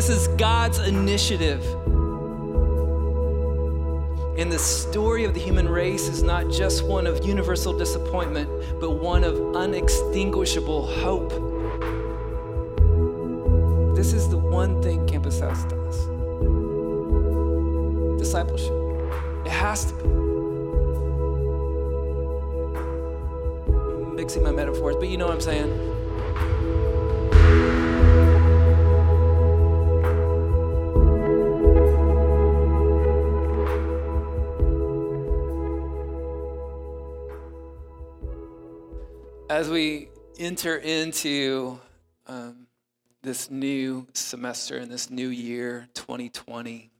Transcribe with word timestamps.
this 0.00 0.08
is 0.08 0.28
God's 0.28 0.78
initiative. 0.78 1.62
And 4.38 4.50
the 4.50 4.58
story 4.58 5.24
of 5.24 5.34
the 5.34 5.40
human 5.40 5.68
race 5.68 6.08
is 6.08 6.22
not 6.22 6.48
just 6.48 6.82
one 6.84 7.06
of 7.06 7.22
universal 7.22 7.76
disappointment, 7.76 8.48
but 8.80 8.92
one 8.92 9.24
of 9.24 9.56
unextinguishable 9.56 10.86
hope. 10.86 11.28
This 13.94 14.14
is 14.14 14.30
the 14.30 14.38
one 14.38 14.80
thing 14.80 15.06
Campus 15.06 15.38
House 15.38 15.64
does 15.64 16.06
discipleship. 18.18 18.72
It 19.44 19.52
has 19.52 19.84
to 19.84 19.92
be. 19.92 20.04
I'm 23.74 24.16
mixing 24.16 24.42
my 24.42 24.50
metaphors, 24.50 24.96
but 24.96 25.08
you 25.10 25.18
know 25.18 25.26
what 25.26 25.34
I'm 25.34 25.42
saying. 25.42 25.99
As 39.60 39.68
we 39.68 40.08
enter 40.38 40.76
into 40.76 41.78
um, 42.26 42.66
this 43.22 43.50
new 43.50 44.06
semester 44.14 44.78
and 44.78 44.90
this 44.90 45.10
new 45.10 45.28
year, 45.28 45.86
2020, 45.92 46.90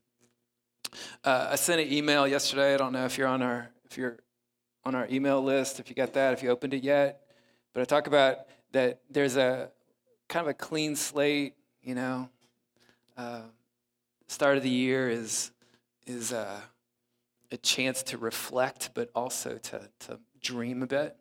uh, 1.24 1.48
I 1.52 1.56
sent 1.56 1.80
an 1.80 1.90
email 1.90 2.28
yesterday. 2.28 2.74
I 2.74 2.76
don't 2.76 2.92
know 2.92 3.06
if 3.06 3.16
you're 3.16 3.28
on 3.28 3.40
our 3.40 3.70
if 3.86 3.96
you're 3.96 4.18
on 4.84 4.94
our 4.94 5.08
email 5.10 5.42
list, 5.42 5.80
if 5.80 5.88
you 5.88 5.94
got 5.94 6.12
that, 6.12 6.34
if 6.34 6.42
you 6.42 6.50
opened 6.50 6.74
it 6.74 6.84
yet. 6.84 7.22
But 7.72 7.80
I 7.80 7.84
talk 7.86 8.06
about 8.06 8.40
that 8.72 9.00
there's 9.08 9.38
a 9.38 9.70
kind 10.28 10.44
of 10.44 10.50
a 10.50 10.54
clean 10.54 10.96
slate. 10.96 11.54
You 11.82 11.94
know, 11.94 12.28
uh, 13.16 13.40
start 14.28 14.58
of 14.58 14.62
the 14.62 14.68
year 14.68 15.08
is 15.08 15.50
is 16.06 16.30
uh, 16.30 16.60
a 17.50 17.56
chance 17.56 18.02
to 18.02 18.18
reflect, 18.18 18.90
but 18.92 19.08
also 19.14 19.56
to 19.56 19.88
to 20.00 20.20
dream 20.42 20.82
a 20.82 20.86
bit 20.86 21.16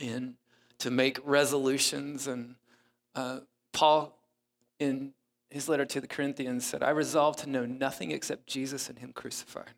and 0.00 0.34
to 0.78 0.90
make 0.90 1.18
resolutions. 1.24 2.26
And 2.26 2.54
uh, 3.14 3.40
Paul, 3.72 4.18
in 4.78 5.12
his 5.50 5.68
letter 5.68 5.84
to 5.86 6.00
the 6.00 6.06
Corinthians, 6.06 6.66
said, 6.66 6.82
I 6.82 6.90
resolve 6.90 7.36
to 7.38 7.48
know 7.48 7.64
nothing 7.64 8.10
except 8.10 8.46
Jesus 8.46 8.88
and 8.88 8.98
Him 8.98 9.12
crucified. 9.12 9.70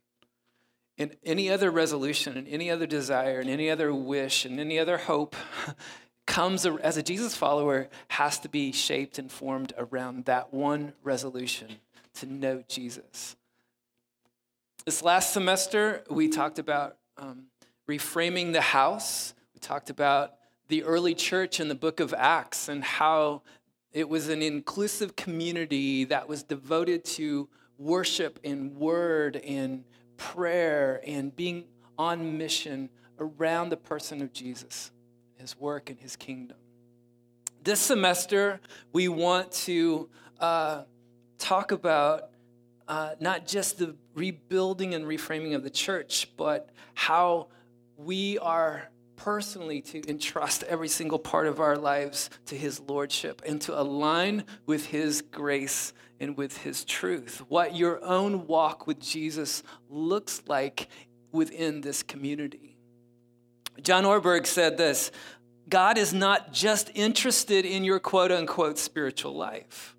And 0.98 1.16
any 1.24 1.48
other 1.48 1.70
resolution, 1.70 2.36
and 2.36 2.46
any 2.48 2.70
other 2.70 2.86
desire, 2.86 3.40
and 3.40 3.48
any 3.48 3.70
other 3.70 3.94
wish, 3.94 4.44
and 4.44 4.60
any 4.60 4.78
other 4.78 4.98
hope 4.98 5.34
comes 6.26 6.66
as 6.66 6.96
a 6.96 7.02
Jesus 7.02 7.34
follower 7.34 7.88
has 8.08 8.38
to 8.40 8.48
be 8.48 8.72
shaped 8.72 9.18
and 9.18 9.32
formed 9.32 9.72
around 9.78 10.26
that 10.26 10.52
one 10.52 10.92
resolution 11.02 11.68
to 12.14 12.26
know 12.26 12.62
Jesus. 12.68 13.36
This 14.84 15.02
last 15.02 15.32
semester, 15.32 16.04
we 16.10 16.28
talked 16.28 16.58
about 16.58 16.96
um, 17.16 17.46
reframing 17.88 18.52
the 18.52 18.60
house 18.60 19.34
talked 19.60 19.90
about 19.90 20.34
the 20.68 20.82
early 20.84 21.14
church 21.14 21.60
in 21.60 21.68
the 21.68 21.74
book 21.74 22.00
of 22.00 22.14
Acts 22.16 22.68
and 22.68 22.82
how 22.82 23.42
it 23.92 24.08
was 24.08 24.28
an 24.28 24.42
inclusive 24.42 25.16
community 25.16 26.04
that 26.04 26.28
was 26.28 26.42
devoted 26.42 27.04
to 27.04 27.48
worship 27.76 28.38
and 28.44 28.76
word 28.76 29.36
and 29.36 29.84
prayer 30.16 31.00
and 31.06 31.34
being 31.34 31.64
on 31.98 32.38
mission 32.38 32.88
around 33.18 33.70
the 33.70 33.76
person 33.76 34.22
of 34.22 34.32
Jesus, 34.32 34.90
his 35.36 35.58
work 35.58 35.90
and 35.90 35.98
his 35.98 36.16
kingdom. 36.16 36.56
This 37.62 37.80
semester, 37.80 38.60
we 38.92 39.08
want 39.08 39.52
to 39.52 40.08
uh, 40.38 40.84
talk 41.38 41.72
about 41.72 42.30
uh, 42.88 43.10
not 43.20 43.46
just 43.46 43.78
the 43.78 43.94
rebuilding 44.14 44.94
and 44.94 45.04
reframing 45.04 45.54
of 45.54 45.62
the 45.62 45.70
church, 45.70 46.30
but 46.36 46.70
how 46.94 47.48
we 47.96 48.38
are 48.38 48.88
personally 49.24 49.82
to 49.82 50.08
entrust 50.08 50.62
every 50.62 50.88
single 50.88 51.18
part 51.18 51.46
of 51.46 51.60
our 51.60 51.76
lives 51.76 52.30
to 52.46 52.56
His 52.56 52.80
Lordship 52.80 53.42
and 53.46 53.60
to 53.62 53.78
align 53.78 54.44
with 54.64 54.86
His 54.86 55.20
grace 55.20 55.92
and 56.18 56.38
with 56.38 56.56
His 56.58 56.86
truth. 56.86 57.42
What 57.48 57.76
your 57.76 58.02
own 58.02 58.46
walk 58.46 58.86
with 58.86 58.98
Jesus 58.98 59.62
looks 59.90 60.42
like 60.46 60.88
within 61.32 61.82
this 61.82 62.02
community. 62.02 62.78
John 63.82 64.04
Ortberg 64.04 64.46
said 64.46 64.78
this 64.78 65.12
God 65.68 65.98
is 65.98 66.14
not 66.14 66.54
just 66.54 66.90
interested 66.94 67.66
in 67.66 67.84
your 67.84 68.00
quote 68.00 68.32
unquote 68.32 68.78
spiritual 68.78 69.34
life. 69.36 69.96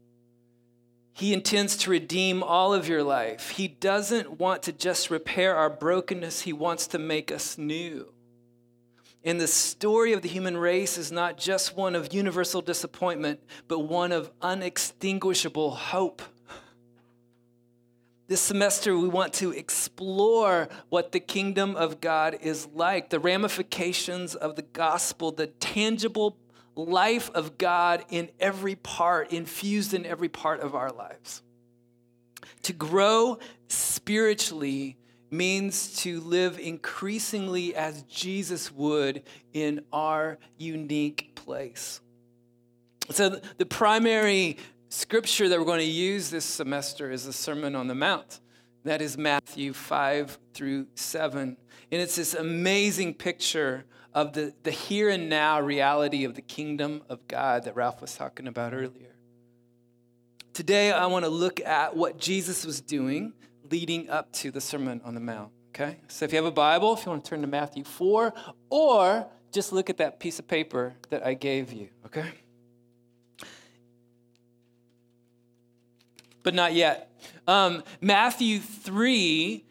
He 1.14 1.32
intends 1.32 1.78
to 1.78 1.92
redeem 1.92 2.42
all 2.42 2.74
of 2.74 2.88
your 2.88 3.04
life. 3.04 3.52
He 3.52 3.68
doesn't 3.68 4.40
want 4.40 4.64
to 4.64 4.72
just 4.72 5.12
repair 5.12 5.56
our 5.56 5.70
brokenness, 5.70 6.42
He 6.42 6.54
wants 6.54 6.88
to 6.88 6.98
make 6.98 7.32
us 7.32 7.56
new. 7.60 8.12
And 9.24 9.40
the 9.40 9.48
story 9.48 10.14
of 10.14 10.24
the 10.24 10.30
human 10.30 10.58
race 10.58 10.98
is 10.98 11.12
not 11.12 11.38
just 11.38 11.76
one 11.76 11.96
of 11.96 12.14
universal 12.14 12.62
disappointment, 12.62 13.40
but 13.68 13.80
one 13.80 14.12
of 14.12 14.32
unextinguishable 14.42 15.72
hope. 15.72 16.22
This 18.28 18.42
semester, 18.42 18.98
we 18.98 19.10
want 19.10 19.34
to 19.34 19.52
explore 19.52 20.70
what 20.90 21.12
the 21.12 21.20
kingdom 21.20 21.76
of 21.76 22.02
God 22.02 22.38
is 22.42 22.68
like, 22.74 23.10
the 23.10 23.20
ramifications 23.20 24.36
of 24.36 24.56
the 24.56 24.62
gospel, 24.62 25.32
the 25.32 25.48
tangible 25.48 26.38
life 26.76 27.30
of 27.36 27.58
God 27.58 28.06
in 28.10 28.30
every 28.40 28.76
part, 28.76 29.32
infused 29.32 29.94
in 29.94 30.06
every 30.06 30.30
part 30.30 30.62
of 30.62 30.74
our 30.74 30.90
lives. 30.92 31.44
To 32.64 32.74
grow 32.74 33.38
spiritually 33.68 34.98
means 35.32 35.96
to 36.02 36.20
live 36.20 36.60
increasingly 36.60 37.74
as 37.74 38.04
Jesus 38.04 38.72
would 38.72 39.24
in 39.54 39.84
our 39.92 40.38
unique 40.58 41.34
place. 41.36 42.02
So, 43.10 43.40
the 43.58 43.66
primary 43.66 44.58
scripture 44.90 45.50
that 45.50 45.58
we're 45.58 45.66
going 45.66 45.80
to 45.80 45.86
use 45.86 46.30
this 46.30 46.46
semester 46.46 47.12
is 47.12 47.26
the 47.26 47.34
Sermon 47.34 47.76
on 47.76 47.88
the 47.88 47.96
Mount. 47.96 48.42
That 48.84 49.02
is 49.02 49.18
Matthew 49.18 49.74
5 49.74 50.38
through 50.54 50.88
7. 50.96 51.58
And 51.92 52.02
it's 52.02 52.16
this 52.16 52.34
amazing 52.34 53.14
picture 53.14 53.86
of 54.14 54.34
the, 54.34 54.54
the 54.64 54.72
here 54.72 55.10
and 55.10 55.30
now 55.30 55.62
reality 55.62 56.26
of 56.26 56.36
the 56.36 56.42
kingdom 56.42 57.02
of 57.10 57.28
God 57.28 57.64
that 57.64 57.76
Ralph 57.76 58.02
was 58.02 58.16
talking 58.16 58.48
about 58.48 58.74
earlier. 58.74 59.16
Today, 60.54 60.92
I 60.92 61.06
want 61.06 61.24
to 61.24 61.32
look 61.32 61.62
at 61.62 61.96
what 61.96 62.18
Jesus 62.18 62.66
was 62.66 62.82
doing 62.82 63.34
leading 63.72 64.10
up 64.10 64.32
to 64.34 64.52
the 64.52 64.62
Sermon 64.62 65.02
on 65.04 65.16
the 65.16 65.20
Mount. 65.20 65.52
Okay? 65.70 65.98
So 66.10 66.26
if 66.26 66.34
you 66.34 66.38
have 66.38 66.46
a 66.46 66.52
Bible, 66.52 66.94
if 66.94 67.06
you 67.06 67.12
want 67.12 67.24
to 67.24 67.30
turn 67.30 67.42
to 67.42 67.48
Matthew 67.48 67.84
4, 67.84 68.34
or 68.70 69.28
just 69.52 69.72
look 69.72 69.90
at 69.90 69.98
that 69.98 70.20
piece 70.20 70.38
of 70.40 70.48
paper 70.48 70.96
that 71.10 71.26
I 71.26 71.34
gave 71.34 71.72
you. 71.72 71.90
Okay? 72.06 72.30
But 76.44 76.54
not 76.54 76.74
yet. 76.74 77.12
Um, 77.48 77.84
Matthew 78.02 78.60
3, 78.60 79.64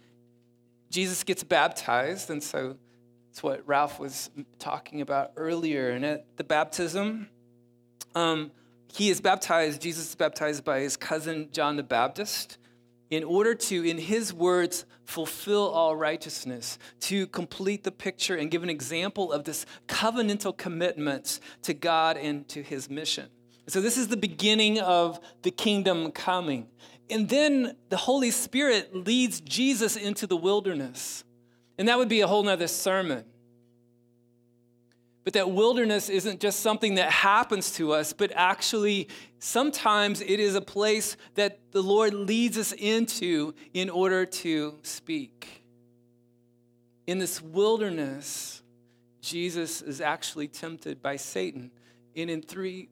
Jesus 0.88 1.22
gets 1.24 1.42
baptized, 1.42 2.30
and 2.30 2.42
so 2.42 2.76
it's 3.30 3.42
what 3.42 3.66
Ralph 3.66 3.98
was 3.98 4.30
talking 4.58 5.00
about 5.00 5.32
earlier. 5.36 5.90
And 5.90 6.04
at 6.04 6.36
the 6.36 6.44
baptism, 6.44 7.28
um, 8.14 8.52
he 8.92 9.10
is 9.10 9.20
baptized, 9.20 9.82
Jesus 9.82 10.10
is 10.10 10.14
baptized 10.14 10.64
by 10.64 10.80
his 10.80 10.96
cousin 10.96 11.48
John 11.52 11.76
the 11.76 11.82
Baptist 11.82 12.58
in 13.10 13.24
order 13.24 13.54
to, 13.54 13.84
in 13.84 13.98
his 13.98 14.32
words, 14.32 14.84
fulfill 15.04 15.68
all 15.68 15.96
righteousness, 15.96 16.78
to 17.00 17.26
complete 17.26 17.82
the 17.82 17.90
picture 17.90 18.36
and 18.36 18.50
give 18.50 18.62
an 18.62 18.70
example 18.70 19.32
of 19.32 19.44
this 19.44 19.66
covenantal 19.88 20.56
commitment 20.56 21.40
to 21.62 21.74
God 21.74 22.16
and 22.16 22.48
to 22.48 22.62
his 22.62 22.88
mission. 22.88 23.28
So, 23.66 23.80
this 23.80 23.96
is 23.98 24.08
the 24.08 24.16
beginning 24.16 24.80
of 24.80 25.20
the 25.42 25.50
kingdom 25.50 26.10
coming. 26.12 26.68
And 27.08 27.28
then 27.28 27.76
the 27.88 27.96
Holy 27.96 28.30
Spirit 28.30 28.94
leads 28.94 29.40
Jesus 29.40 29.96
into 29.96 30.26
the 30.26 30.36
wilderness. 30.36 31.24
And 31.76 31.88
that 31.88 31.98
would 31.98 32.08
be 32.08 32.20
a 32.20 32.26
whole 32.26 32.42
nother 32.42 32.68
sermon. 32.68 33.24
But 35.22 35.34
that 35.34 35.50
wilderness 35.50 36.08
isn't 36.08 36.40
just 36.40 36.60
something 36.60 36.94
that 36.94 37.10
happens 37.10 37.72
to 37.72 37.92
us, 37.92 38.12
but 38.12 38.32
actually, 38.34 39.08
sometimes 39.38 40.22
it 40.22 40.40
is 40.40 40.54
a 40.54 40.62
place 40.62 41.16
that 41.34 41.60
the 41.72 41.82
Lord 41.82 42.14
leads 42.14 42.56
us 42.56 42.72
into 42.72 43.54
in 43.74 43.90
order 43.90 44.24
to 44.24 44.78
speak. 44.82 45.62
In 47.06 47.18
this 47.18 47.42
wilderness, 47.42 48.62
Jesus 49.20 49.82
is 49.82 50.00
actually 50.00 50.48
tempted 50.48 51.02
by 51.02 51.16
Satan 51.16 51.70
and 52.16 52.30
in 52.30 52.40
three 52.40 52.88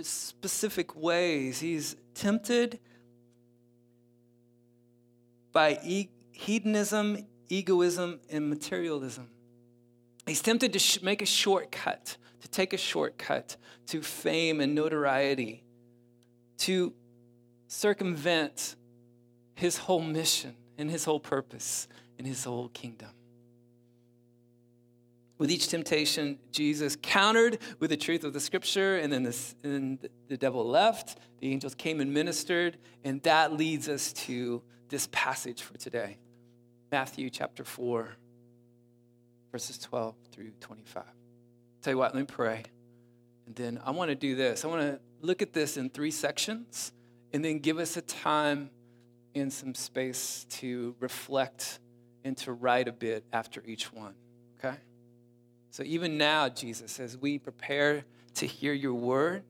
specific 0.00 0.94
ways. 0.96 1.60
He's 1.60 1.96
tempted 2.14 2.78
by 5.52 5.78
e- 5.84 6.08
hedonism, 6.30 7.26
egoism, 7.48 8.20
and 8.30 8.48
materialism. 8.48 9.28
He's 10.26 10.40
tempted 10.40 10.72
to 10.72 10.78
sh- 10.78 11.02
make 11.02 11.22
a 11.22 11.26
shortcut, 11.26 12.16
to 12.40 12.48
take 12.48 12.72
a 12.72 12.76
shortcut 12.76 13.56
to 13.86 14.02
fame 14.02 14.60
and 14.60 14.74
notoriety, 14.74 15.64
to 16.58 16.92
circumvent 17.66 18.76
his 19.54 19.76
whole 19.78 20.02
mission 20.02 20.54
and 20.78 20.90
his 20.90 21.04
whole 21.04 21.20
purpose 21.20 21.88
and 22.18 22.26
his 22.26 22.44
whole 22.44 22.68
kingdom. 22.68 23.10
With 25.38 25.50
each 25.50 25.68
temptation, 25.68 26.38
Jesus 26.52 26.96
countered 27.02 27.58
with 27.80 27.90
the 27.90 27.96
truth 27.96 28.22
of 28.22 28.32
the 28.32 28.38
scripture, 28.38 28.98
and 28.98 29.12
then 29.12 29.24
the, 29.24 29.36
and 29.64 30.08
the 30.28 30.36
devil 30.36 30.64
left. 30.64 31.18
The 31.40 31.50
angels 31.50 31.74
came 31.74 32.00
and 32.00 32.14
ministered, 32.14 32.78
and 33.02 33.20
that 33.24 33.52
leads 33.52 33.88
us 33.88 34.12
to 34.12 34.62
this 34.88 35.08
passage 35.10 35.62
for 35.62 35.76
today 35.78 36.18
Matthew 36.92 37.28
chapter 37.28 37.64
4, 37.64 38.16
verses 39.52 39.78
12 39.78 40.14
through 40.32 40.50
25. 40.60 41.04
Tell 41.82 41.92
you 41.92 41.98
what, 41.98 42.14
let 42.14 42.20
me 42.20 42.26
pray. 42.26 42.64
And 43.46 43.54
then 43.54 43.80
I 43.84 43.90
want 43.90 44.08
to 44.08 44.14
do 44.14 44.34
this. 44.34 44.64
I 44.64 44.68
want 44.68 44.80
to 44.80 45.00
look 45.20 45.42
at 45.42 45.52
this 45.52 45.76
in 45.76 45.90
three 45.90 46.10
sections 46.10 46.92
and 47.32 47.44
then 47.44 47.58
give 47.58 47.78
us 47.78 47.96
a 47.96 48.02
time 48.02 48.70
and 49.34 49.52
some 49.52 49.74
space 49.74 50.46
to 50.48 50.94
reflect 51.00 51.78
and 52.24 52.36
to 52.38 52.52
write 52.52 52.88
a 52.88 52.92
bit 52.92 53.24
after 53.32 53.62
each 53.66 53.92
one. 53.92 54.14
Okay? 54.58 54.76
So 55.70 55.82
even 55.82 56.18
now, 56.18 56.48
Jesus, 56.48 56.98
as 57.00 57.16
we 57.16 57.38
prepare 57.38 58.04
to 58.34 58.46
hear 58.46 58.72
your 58.72 58.94
word, 58.94 59.42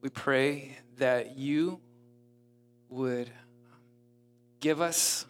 we 0.00 0.10
pray 0.10 0.76
that 0.98 1.36
you 1.36 1.80
would 2.88 3.30
give 4.60 4.80
us 4.80 5.26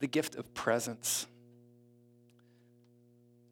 the 0.00 0.06
gift 0.06 0.34
of 0.34 0.52
presence. 0.54 1.26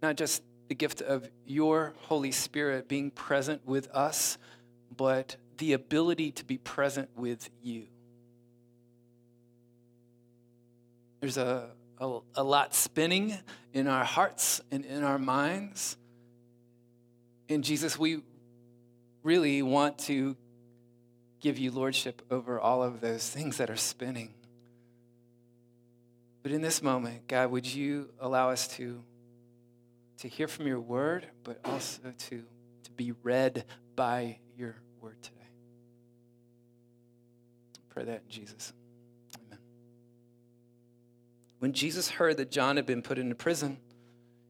Not 0.03 0.17
just 0.17 0.43
the 0.69 0.75
gift 0.75 1.03
of 1.03 1.29
your 1.47 1.95
Holy 2.03 2.33
Spirit 2.33 2.89
being 2.89 3.11
present 3.11 3.67
with 3.67 3.89
us, 3.89 4.39
but 4.97 5.37
the 5.59 5.73
ability 5.73 6.33
to 6.33 6.45
be 6.45 6.59
present 6.59 7.11
with 7.17 7.51
you. 7.63 7.87
There's 11.21 11.37
a, 11.37 11.71
a, 11.99 12.19
a, 12.37 12.45
lot 12.45 12.75
spinning 12.75 13.37
in 13.75 13.87
our 13.87 14.05
hearts 14.05 14.61
and 14.71 14.87
in 14.87 15.05
our 15.05 15.19
minds. 15.19 15.99
And 17.49 17.63
Jesus, 17.63 17.99
we 17.99 18.23
really 19.23 19.61
want 19.61 19.99
to 19.99 20.37
give 21.41 21.59
you 21.59 21.71
lordship 21.71 22.23
over 22.31 22.59
all 22.59 22.83
of 22.83 23.01
those 23.01 23.29
things 23.29 23.59
that 23.59 23.69
are 23.71 23.77
spinning. 23.77 24.33
But 26.43 26.53
in 26.53 26.63
this 26.63 26.83
moment, 26.83 27.29
God, 27.29 27.51
would 27.51 27.67
you 27.67 28.11
allow 28.19 28.51
us 28.51 28.69
to 28.77 29.03
to 30.21 30.29
hear 30.29 30.49
from 30.49 30.67
your 30.67 30.81
word, 30.81 31.27
but 31.45 31.59
also 31.65 32.13
to, 32.17 32.45
to 32.85 32.91
be 32.93 33.13
read 33.23 33.65
by 33.97 34.39
your 34.57 34.77
word 35.01 35.21
today. 35.23 35.37
Pray 37.89 38.05
that 38.05 38.23
in 38.25 38.31
Jesus. 38.31 38.73
Amen. 39.37 39.59
When 41.59 41.73
Jesus 41.73 42.11
heard 42.11 42.37
that 42.37 42.51
John 42.51 42.77
had 42.77 42.87
been 42.87 43.03
put 43.03 43.19
into 43.19 43.35
prison, 43.35 43.79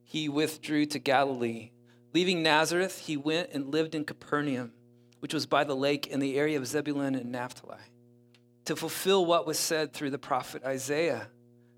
he 0.04 0.28
withdrew 0.28 0.86
to 0.86 0.98
Galilee. 0.98 1.70
Leaving 2.12 2.42
Nazareth, 2.42 2.98
he 2.98 3.16
went 3.16 3.50
and 3.52 3.72
lived 3.72 3.94
in 3.94 4.04
Capernaum, 4.04 4.72
which 5.20 5.32
was 5.32 5.46
by 5.46 5.62
the 5.62 5.76
lake 5.76 6.08
in 6.08 6.18
the 6.18 6.36
area 6.36 6.58
of 6.58 6.66
Zebulun 6.66 7.14
and 7.14 7.30
Naphtali, 7.30 7.78
to 8.64 8.74
fulfill 8.74 9.24
what 9.24 9.46
was 9.46 9.58
said 9.58 9.92
through 9.92 10.10
the 10.10 10.18
prophet 10.18 10.64
Isaiah. 10.64 11.28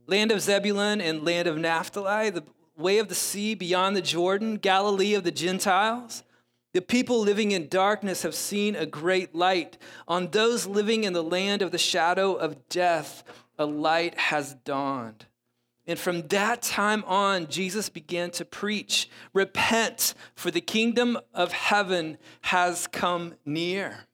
Land 0.06 0.32
of 0.32 0.40
Zebulun 0.40 1.02
and 1.02 1.24
land 1.24 1.46
of 1.46 1.58
Naphtali, 1.58 2.30
the 2.30 2.44
way 2.76 2.98
of 2.98 3.08
the 3.08 3.14
sea 3.14 3.54
beyond 3.54 3.96
the 3.96 4.02
Jordan, 4.02 4.56
Galilee 4.56 5.14
of 5.14 5.24
the 5.24 5.30
Gentiles. 5.30 6.22
The 6.74 6.80
people 6.80 7.20
living 7.20 7.52
in 7.52 7.68
darkness 7.68 8.22
have 8.22 8.34
seen 8.34 8.74
a 8.74 8.86
great 8.86 9.34
light. 9.34 9.76
On 10.08 10.28
those 10.28 10.66
living 10.66 11.04
in 11.04 11.12
the 11.12 11.22
land 11.22 11.60
of 11.60 11.70
the 11.70 11.78
shadow 11.78 12.32
of 12.32 12.68
death, 12.68 13.24
a 13.58 13.66
light 13.66 14.18
has 14.18 14.54
dawned. 14.64 15.26
And 15.86 15.98
from 15.98 16.28
that 16.28 16.62
time 16.62 17.04
on, 17.06 17.48
Jesus 17.48 17.88
began 17.88 18.30
to 18.32 18.44
preach 18.44 19.10
Repent, 19.34 20.14
for 20.34 20.50
the 20.50 20.60
kingdom 20.60 21.18
of 21.34 21.52
heaven 21.52 22.18
has 22.42 22.86
come 22.86 23.34
near. 23.44 24.06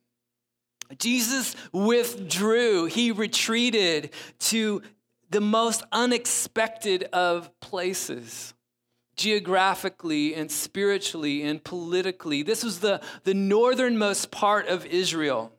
Jesus 0.99 1.55
withdrew, 1.73 2.87
he 2.87 3.13
retreated 3.13 4.11
to 4.39 4.83
the 5.31 5.41
most 5.41 5.83
unexpected 5.93 7.05
of 7.13 7.51
places 7.61 8.55
geographically 9.17 10.35
and 10.35 10.51
spiritually 10.51 11.43
and 11.43 11.63
politically. 11.63 12.43
This 12.43 12.63
was 12.63 12.81
the, 12.81 13.01
the 13.25 13.35
northernmost 13.35 14.31
part 14.31 14.69
of 14.69 14.87
Israel. 14.87 15.53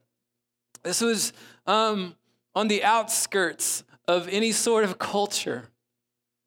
This 0.82 1.02
was 1.02 1.34
um, 1.68 2.16
on 2.56 2.70
the 2.70 2.84
outskirts 2.84 3.84
of 4.08 4.28
any 4.30 4.54
sort 4.54 4.86
of 4.86 4.98
culture. 4.98 5.70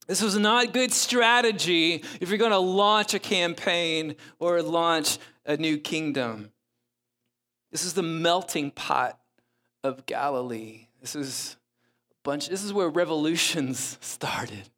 This 0.08 0.22
was 0.22 0.36
not 0.36 0.64
a 0.64 0.68
good 0.68 0.92
strategy 0.92 2.02
if 2.20 2.28
you're 2.28 2.38
going 2.38 2.50
to 2.50 2.58
launch 2.58 3.14
a 3.14 3.18
campaign 3.18 4.16
or 4.40 4.60
launch 4.62 5.18
a 5.46 5.56
new 5.56 5.78
kingdom. 5.78 6.50
This 7.70 7.84
is 7.84 7.94
the 7.94 8.02
melting 8.02 8.70
pot 8.72 9.18
of 9.84 10.06
Galilee. 10.06 10.88
This 11.00 11.14
is 11.14 11.56
bunch, 12.22 12.48
this 12.48 12.62
is 12.62 12.72
where 12.72 12.88
revolutions 12.88 13.98
started. 14.00 14.68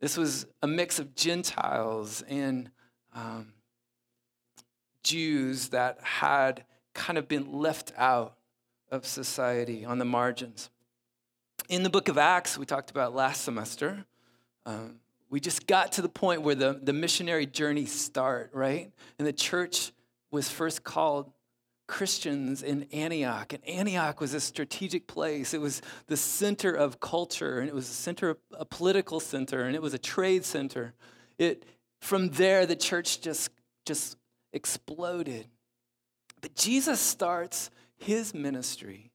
This 0.00 0.16
was 0.16 0.46
a 0.62 0.66
mix 0.66 0.98
of 0.98 1.14
Gentiles 1.14 2.22
and 2.28 2.70
um, 3.14 3.52
Jews 5.02 5.70
that 5.70 5.98
had 6.00 6.64
kind 6.94 7.18
of 7.18 7.28
been 7.28 7.52
left 7.52 7.92
out 7.96 8.36
of 8.90 9.06
society 9.06 9.84
on 9.84 9.98
the 9.98 10.04
margins. 10.04 10.70
In 11.68 11.82
the 11.82 11.90
book 11.90 12.08
of 12.08 12.16
Acts, 12.16 12.56
we 12.56 12.64
talked 12.64 12.90
about 12.90 13.14
last 13.14 13.42
semester, 13.42 14.04
um, 14.64 15.00
we 15.30 15.40
just 15.40 15.66
got 15.66 15.92
to 15.92 16.02
the 16.02 16.08
point 16.08 16.42
where 16.42 16.54
the, 16.54 16.80
the 16.82 16.92
missionary 16.92 17.46
journey 17.46 17.84
start, 17.84 18.50
right? 18.54 18.90
And 19.18 19.26
the 19.26 19.32
church 19.32 19.92
was 20.30 20.48
first 20.48 20.84
called 20.84 21.30
Christians 21.88 22.62
in 22.62 22.86
Antioch. 22.92 23.52
And 23.52 23.66
Antioch 23.66 24.20
was 24.20 24.34
a 24.34 24.40
strategic 24.40 25.08
place. 25.08 25.52
It 25.52 25.60
was 25.60 25.82
the 26.06 26.16
center 26.16 26.72
of 26.72 27.00
culture, 27.00 27.58
and 27.58 27.68
it 27.68 27.74
was 27.74 27.88
a 27.90 27.94
center, 27.94 28.30
of, 28.30 28.36
a 28.52 28.64
political 28.64 29.18
center, 29.18 29.64
and 29.64 29.74
it 29.74 29.82
was 29.82 29.94
a 29.94 29.98
trade 29.98 30.44
center. 30.44 30.94
It, 31.38 31.64
from 32.00 32.28
there, 32.28 32.66
the 32.66 32.76
church 32.76 33.20
just, 33.20 33.50
just 33.84 34.16
exploded. 34.52 35.48
But 36.40 36.54
Jesus 36.54 37.00
starts 37.00 37.70
his 37.96 38.32
ministry 38.32 39.10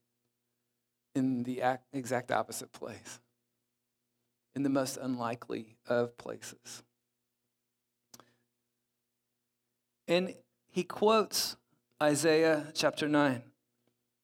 in 1.15 1.43
the 1.43 1.62
exact 1.93 2.31
opposite 2.31 2.74
place, 2.74 3.19
in 4.55 4.63
the 4.63 4.69
most 4.69 4.97
unlikely 4.97 5.77
of 5.88 6.17
places. 6.17 6.83
And 10.07 10.33
he 10.69 10.83
quotes 10.83 11.55
Isaiah 12.03 12.65
chapter 12.74 13.07
9. 13.07 13.41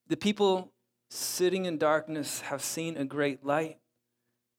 The 0.09 0.17
people 0.17 0.73
sitting 1.09 1.63
in 1.63 1.77
darkness 1.77 2.41
have 2.41 2.61
seen 2.61 2.97
a 2.97 3.05
great 3.05 3.45
light, 3.45 3.77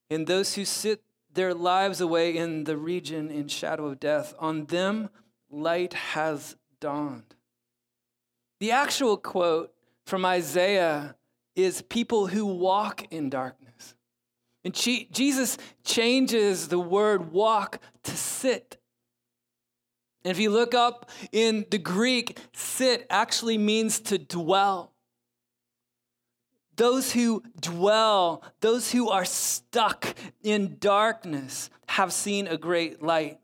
and 0.09 0.27
those 0.27 0.55
who 0.55 0.65
sit 0.65 1.03
their 1.31 1.53
lives 1.53 2.01
away 2.01 2.35
in 2.35 2.65
the 2.65 2.79
region 2.79 3.31
in 3.31 3.49
shadow 3.49 3.89
of 3.89 4.01
death, 4.01 4.33
on 4.39 4.65
them 4.65 5.11
light 5.51 5.93
has 5.93 6.57
dawned. 6.81 7.35
The 8.59 8.71
actual 8.71 9.19
quote 9.19 9.71
from 10.07 10.25
Isaiah 10.25 11.15
is 11.55 11.83
people 11.83 12.29
who 12.29 12.47
walk 12.47 13.07
in 13.13 13.29
darkness. 13.29 13.95
And 14.65 14.73
Jesus 14.73 15.59
changes 15.85 16.69
the 16.69 16.81
word 16.81 17.33
walk 17.33 17.81
to 18.05 18.17
sit 18.17 18.79
and 20.25 20.31
if 20.31 20.39
you 20.39 20.51
look 20.51 20.75
up 20.75 21.11
in 21.33 21.65
the 21.71 21.79
Greek, 21.79 22.39
sit 22.53 23.07
actually 23.09 23.57
means 23.57 24.01
to 24.01 24.19
dwell. 24.19 24.93
Those 26.77 27.13
who 27.13 27.43
dwell, 27.61 28.43
those 28.61 28.91
who 28.91 29.11
are 29.11 29.25
stuck 29.25 30.15
in 30.43 30.77
darkness, 30.79 31.71
have 31.89 32.13
seen 32.13 32.47
a 32.47 32.57
great 32.57 33.03
light. 33.03 33.39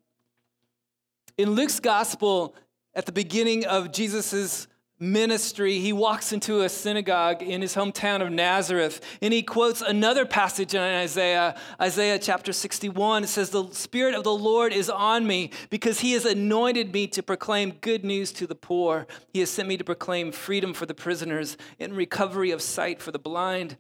In 1.37 1.51
Luke's 1.51 1.81
gospel, 1.81 2.55
at 2.95 3.05
the 3.05 3.13
beginning 3.13 3.67
of 3.67 3.93
Jesus' 3.93 4.67
ministry, 4.99 5.79
he 5.79 5.93
walks 5.93 6.33
into 6.33 6.63
a 6.63 6.69
synagogue 6.69 7.43
in 7.43 7.61
his 7.61 7.75
hometown 7.75 8.23
of 8.23 8.33
Nazareth 8.33 9.01
and 9.21 9.33
he 9.33 9.43
quotes 9.43 9.83
another 9.83 10.25
passage 10.25 10.75
in 10.75 10.81
Isaiah, 10.81 11.55
Isaiah 11.81 12.19
chapter 12.19 12.53
61. 12.53 13.25
It 13.25 13.27
says, 13.27 13.51
The 13.51 13.69
Spirit 13.73 14.15
of 14.15 14.25
the 14.25 14.35
Lord 14.35 14.73
is 14.73 14.89
on 14.89 15.27
me 15.27 15.51
because 15.69 16.01
he 16.01 16.13
has 16.13 16.25
anointed 16.25 16.93
me 16.93 17.07
to 17.09 17.23
proclaim 17.23 17.73
good 17.81 18.05
news 18.05 18.33
to 18.33 18.47
the 18.47 18.55
poor. 18.55 19.07
He 19.33 19.41
has 19.41 19.51
sent 19.51 19.69
me 19.69 19.77
to 19.77 19.85
proclaim 19.85 20.33
freedom 20.33 20.73
for 20.73 20.87
the 20.87 20.95
prisoners 20.95 21.57
and 21.79 21.93
recovery 21.93 22.51
of 22.51 22.63
sight 22.63 23.03
for 23.03 23.13
the 23.13 23.19
blind, 23.19 23.77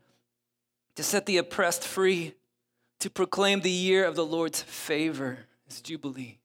to 0.96 1.02
set 1.02 1.26
the 1.26 1.38
oppressed 1.38 1.84
free, 1.84 2.34
to 3.00 3.10
proclaim 3.10 3.60
the 3.60 3.70
year 3.70 4.04
of 4.04 4.16
the 4.16 4.24
Lord's 4.24 4.62
favor, 4.62 5.38
his 5.66 5.80
Jubilee. 5.80 6.38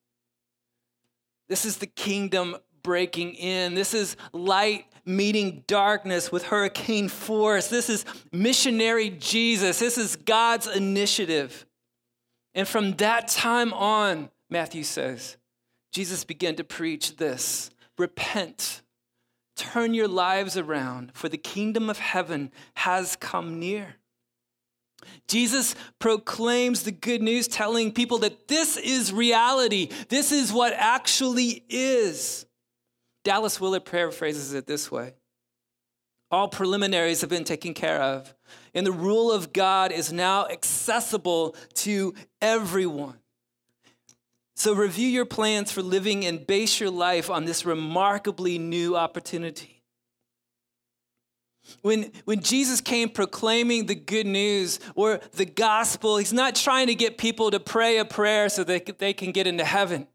This 1.48 1.66
is 1.66 1.78
the 1.78 1.88
kingdom 1.88 2.56
breaking 2.84 3.34
in. 3.36 3.76
This 3.76 3.94
is 3.94 4.16
light 4.34 4.86
meeting 5.06 5.64
darkness 5.68 6.32
with 6.32 6.44
hurricane 6.44 7.10
force. 7.10 7.68
This 7.68 7.90
is 7.90 8.06
missionary 8.32 9.10
Jesus. 9.10 9.80
This 9.80 9.98
is 9.98 10.16
God's 10.16 10.68
initiative. 10.68 11.66
And 12.54 12.68
from 12.68 12.94
that 12.98 13.28
time 13.28 13.74
on, 13.74 14.30
Matthew 14.50 14.84
says, 14.84 15.38
Jesus 15.92 16.24
began 16.24 16.56
to 16.56 16.64
preach 16.64 17.18
this 17.18 17.70
repent, 17.98 18.82
turn 19.56 19.94
your 19.94 20.08
lives 20.08 20.58
around, 20.58 21.12
for 21.14 21.30
the 21.30 21.38
kingdom 21.38 21.90
of 21.90 22.00
heaven 22.00 22.52
has 22.76 23.16
come 23.16 23.60
near. 23.60 23.96
Jesus 25.28 25.76
proclaims 26.00 26.84
the 26.84 26.92
good 26.92 27.22
news, 27.22 27.48
telling 27.48 27.92
people 27.92 28.20
that 28.20 28.48
this 28.48 28.78
is 28.78 29.12
reality. 29.12 29.90
This 30.10 30.32
is 30.32 30.54
what 30.54 30.74
actually 30.74 31.64
is. 31.70 32.46
Dallas 33.24 33.62
Willard 33.62 33.86
paraphrases 33.86 34.54
it 34.54 34.68
this 34.68 34.92
way 34.92 35.14
All 36.30 36.48
preliminaries 36.48 37.22
have 37.22 37.30
been 37.30 37.44
taken 37.44 37.74
care 37.74 38.02
of, 38.02 38.34
and 38.74 38.86
the 38.86 38.92
rule 38.92 39.32
of 39.32 39.54
God 39.54 39.92
is 39.92 40.12
now 40.12 40.48
accessible 40.48 41.56
to 41.76 42.14
everyone. 42.42 43.18
So 44.56 44.74
review 44.74 45.08
your 45.08 45.26
plans 45.26 45.72
for 45.72 45.82
living 45.82 46.26
and 46.26 46.46
base 46.46 46.80
your 46.80 46.92
life 46.92 47.30
on 47.30 47.46
this 47.46 47.66
remarkably 47.66 48.60
new 48.60 48.96
opportunity. 48.96 49.82
When, 51.82 52.12
when 52.26 52.42
Jesus 52.42 52.82
came 52.82 53.10
proclaiming 53.10 53.86
the 53.86 53.96
good 53.96 54.28
news 54.28 54.80
or 54.96 55.20
the 55.34 55.46
gospel, 55.46 56.18
he's 56.18 56.34
not 56.34 56.56
trying 56.56 56.88
to 56.88 56.96
get 56.96 57.18
people 57.18 57.52
to 57.52 57.60
pray 57.60 57.98
a 57.98 58.06
prayer 58.06 58.50
so 58.50 58.64
that 58.64 59.00
they 59.00 59.14
can 59.14 59.32
get 59.32 59.48
into 59.48 59.64
heaven. 59.64 60.08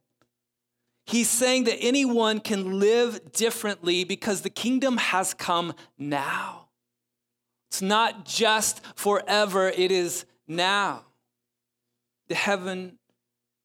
He's 1.07 1.31
saying 1.31 1.65
that 1.65 1.79
anyone 1.81 2.41
can 2.41 2.79
live 2.79 3.33
differently 3.33 4.05
because 4.05 4.43
the 4.43 4.51
kingdom 4.51 4.97
has 4.97 5.33
come 5.35 5.73
now. 5.97 6.69
It's 7.69 7.81
not 7.81 8.25
just 8.25 8.81
forever, 8.97 9.69
it 9.69 9.91
is 9.91 10.25
now. 10.47 11.05
The 12.29 12.35
heaven 12.35 12.99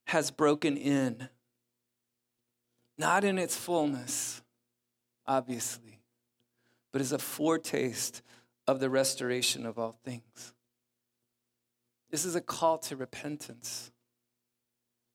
has 0.05 0.31
broken 0.31 0.77
in, 0.77 1.29
not 2.97 3.23
in 3.23 3.37
its 3.37 3.55
fullness, 3.55 4.41
obviously 5.25 5.91
but 6.91 7.01
as 7.01 7.11
a 7.11 7.17
foretaste 7.17 8.21
of 8.67 8.79
the 8.79 8.89
restoration 8.89 9.65
of 9.65 9.79
all 9.79 9.97
things. 10.03 10.53
This 12.09 12.25
is 12.25 12.35
a 12.35 12.41
call 12.41 12.77
to 12.79 12.95
repentance, 12.95 13.90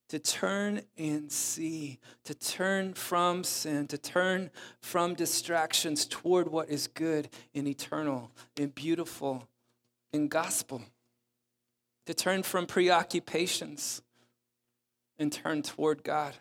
to 0.08 0.18
turn 0.18 0.82
and 0.96 1.30
see, 1.30 1.98
to 2.24 2.34
turn 2.34 2.94
from 2.94 3.42
sin, 3.42 3.86
to 3.88 3.98
turn 3.98 4.50
from 4.80 5.14
distractions 5.14 6.04
toward 6.04 6.48
what 6.48 6.68
is 6.68 6.86
good 6.86 7.28
and 7.54 7.66
eternal 7.66 8.30
and 8.56 8.74
beautiful 8.74 9.48
and 10.12 10.30
gospel, 10.30 10.82
to 12.06 12.14
turn 12.14 12.42
from 12.42 12.66
preoccupations 12.66 14.00
and 15.18 15.32
turn 15.32 15.62
toward 15.62 16.04
God, 16.04 16.34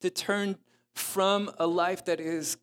to 0.00 0.10
turn 0.10 0.56
from 0.94 1.50
a 1.58 1.66
life 1.66 2.04
that 2.06 2.18
is 2.18 2.56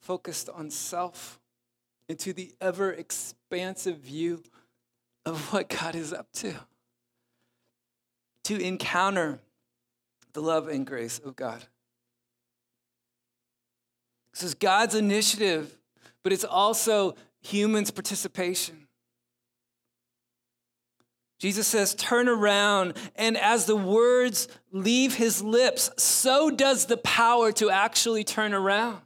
focused 0.00 0.48
on 0.48 0.70
self 0.70 1.38
into 2.08 2.32
the 2.32 2.52
ever 2.60 2.92
expansive 2.92 3.98
view 3.98 4.42
of 5.26 5.52
what 5.52 5.68
God 5.68 5.94
is 5.94 6.12
up 6.12 6.32
to. 6.34 6.54
To 8.44 8.58
encounter 8.58 9.40
the 10.32 10.40
love 10.40 10.68
and 10.68 10.86
grace 10.86 11.18
of 11.18 11.36
God. 11.36 11.64
This 14.32 14.42
is 14.42 14.54
God's 14.54 14.94
initiative, 14.94 15.76
but 16.22 16.32
it's 16.32 16.44
also 16.44 17.16
humans' 17.42 17.90
participation. 17.90 18.86
Jesus 21.40 21.66
says, 21.66 21.94
Turn 21.94 22.28
around. 22.28 22.96
And 23.16 23.36
as 23.36 23.66
the 23.66 23.76
words 23.76 24.46
leave 24.70 25.14
his 25.14 25.42
lips, 25.42 25.90
so 25.96 26.50
does 26.50 26.86
the 26.86 26.98
power 26.98 27.50
to 27.52 27.70
actually 27.70 28.24
turn 28.24 28.52
around. 28.54 29.00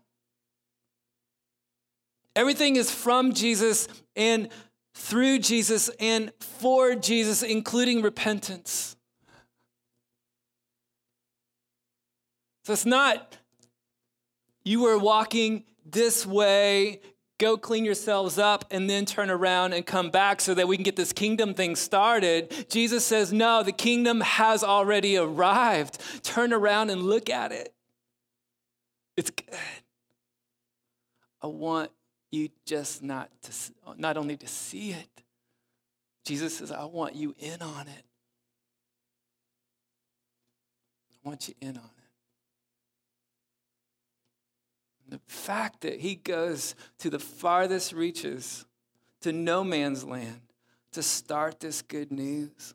Everything 2.37 2.75
is 2.75 2.91
from 2.91 3.33
Jesus 3.33 3.87
and 4.17 4.49
through 4.95 5.39
Jesus 5.39 5.89
and 6.01 6.33
for 6.41 6.97
Jesus, 6.97 7.43
including 7.45 8.03
repentance. 8.03 8.97
So 12.65 12.73
it's 12.73 12.87
not 12.87 13.37
you 14.65 14.83
were 14.83 14.99
walking 14.99 15.65
this 15.85 16.25
way, 16.25 17.03
go 17.39 17.59
clean 17.59 17.85
yourselves 17.85 18.39
up, 18.39 18.65
and 18.71 18.89
then 18.89 19.05
turn 19.05 19.31
around 19.31 19.75
and 19.75 19.85
come 19.85 20.11
back 20.11 20.41
so 20.41 20.55
that 20.55 20.67
we 20.67 20.77
can 20.77 20.85
get 20.85 20.97
this 20.97 21.13
kingdom 21.13 21.53
thing 21.53 21.77
started. 21.77 22.67
Jesus 22.71 23.05
says, 23.05 23.33
No, 23.33 23.63
the 23.63 23.73
kingdom 23.73 24.23
has 24.23 24.65
already 24.65 25.19
arrived. 25.19 26.01
Turn 26.25 26.53
around 26.53 26.91
and 26.91 27.03
look 27.03 27.29
at 27.29 27.53
it. 27.53 27.75
It's 29.17 29.31
good. 29.31 29.55
I 31.43 31.47
want 31.49 31.91
you 32.31 32.49
just 32.65 33.03
not 33.03 33.31
to 33.43 33.53
not 33.99 34.17
only 34.17 34.37
to 34.39 34.49
see 34.49 34.93
it. 34.93 35.09
Jesus 36.25 36.57
says, 36.57 36.73
I 36.73 36.85
want 36.85 37.15
you 37.15 37.35
in 37.39 37.61
on 37.61 37.87
it. 37.87 38.05
I 41.13 41.29
want 41.29 41.47
you 41.49 41.55
in 41.61 41.77
on 41.77 41.85
it. 41.85 41.94
The 45.15 45.21
fact 45.33 45.83
that 45.83 46.01
he 46.01 46.17
goes 46.17 46.75
to 46.99 47.09
the 47.09 47.21
farthest 47.21 47.93
reaches, 47.93 48.67
to 49.21 49.33
no 49.33 49.63
man's 49.63 50.03
land, 50.03 50.41
to 50.93 51.05
start 51.05 51.61
this 51.61 51.83
good 51.83 52.11
news, 52.11 52.75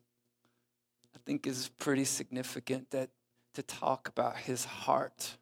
I 1.14 1.20
think 1.26 1.46
is 1.46 1.70
pretty 1.80 2.06
significant 2.06 2.92
that 2.92 3.10
to 3.56 3.64
talk 3.64 4.08
about 4.08 4.38
his 4.38 4.64
heart 4.64 5.38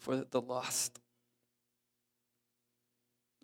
for 0.00 0.16
the 0.30 0.40
lost. 0.40 1.00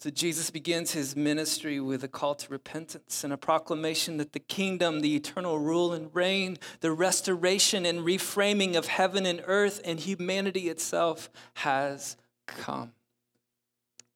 So 0.00 0.08
Jesus 0.08 0.50
begins 0.50 0.92
his 0.92 1.14
ministry 1.14 1.78
with 1.78 2.02
a 2.02 2.08
call 2.08 2.34
to 2.34 2.50
repentance 2.50 3.22
and 3.22 3.34
a 3.34 3.36
proclamation 3.36 4.16
that 4.16 4.32
the 4.32 4.38
kingdom, 4.38 5.00
the 5.00 5.14
eternal 5.14 5.58
rule 5.58 5.92
and 5.92 6.08
reign, 6.14 6.56
the 6.80 6.90
restoration 6.90 7.84
and 7.84 8.00
reframing 8.00 8.76
of 8.76 8.86
heaven 8.86 9.26
and 9.26 9.42
earth 9.44 9.78
and 9.84 10.00
humanity 10.00 10.70
itself 10.70 11.28
has 11.52 12.16
come. 12.46 12.94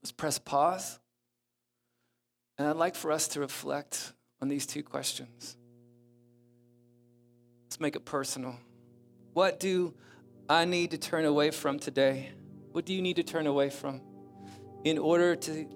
Let's 0.02 0.10
press 0.10 0.38
pause. 0.38 1.00
And 2.56 2.66
I'd 2.66 2.76
like 2.76 2.94
for 2.94 3.12
us 3.12 3.28
to 3.28 3.40
reflect 3.40 4.14
on 4.40 4.48
these 4.48 4.64
two 4.64 4.82
questions. 4.82 5.58
Let's 7.66 7.78
make 7.78 7.94
it 7.94 8.06
personal. 8.06 8.56
What 9.34 9.60
do 9.60 9.92
I 10.48 10.64
need 10.64 10.92
to 10.92 10.98
turn 10.98 11.26
away 11.26 11.50
from 11.50 11.78
today? 11.78 12.30
What 12.72 12.86
do 12.86 12.94
you 12.94 13.02
need 13.02 13.16
to 13.16 13.22
turn 13.22 13.46
away 13.46 13.68
from? 13.68 14.00
In 14.84 14.98
order 14.98 15.34
to 15.34 15.66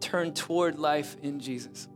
turn 0.00 0.34
toward 0.34 0.78
life 0.78 1.16
in 1.22 1.40
Jesus? 1.40 1.88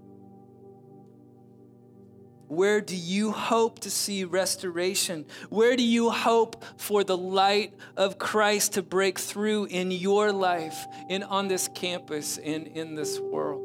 Where 2.49 2.83
do 2.83 2.95
you 2.95 3.33
hope 3.33 3.81
to 3.81 3.91
see 3.91 4.25
restoration? 4.25 5.25
Where 5.49 5.75
do 5.75 5.83
you 5.83 6.11
hope 6.11 6.63
for 6.77 7.03
the 7.03 7.17
light 7.17 7.73
of 7.97 8.19
Christ 8.19 8.75
to 8.75 8.83
break 8.83 9.19
through 9.19 9.67
in 9.67 9.91
your 9.91 10.33
life 10.33 10.85
and 11.09 11.25
on 11.25 11.49
this 11.49 11.69
campus 11.75 12.37
and 12.37 12.67
in 12.67 12.95
this 12.95 13.19
world? 13.19 13.63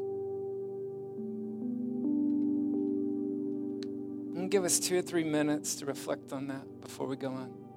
And 4.38 4.50
give 4.50 4.64
us 4.64 4.78
two 4.78 4.98
or 4.98 5.02
three 5.02 5.24
minutes 5.24 5.74
to 5.76 5.84
reflect 5.84 6.32
on 6.32 6.46
that 6.46 6.80
before 6.80 7.06
we 7.06 7.16
go 7.16 7.28
on. 7.28 7.67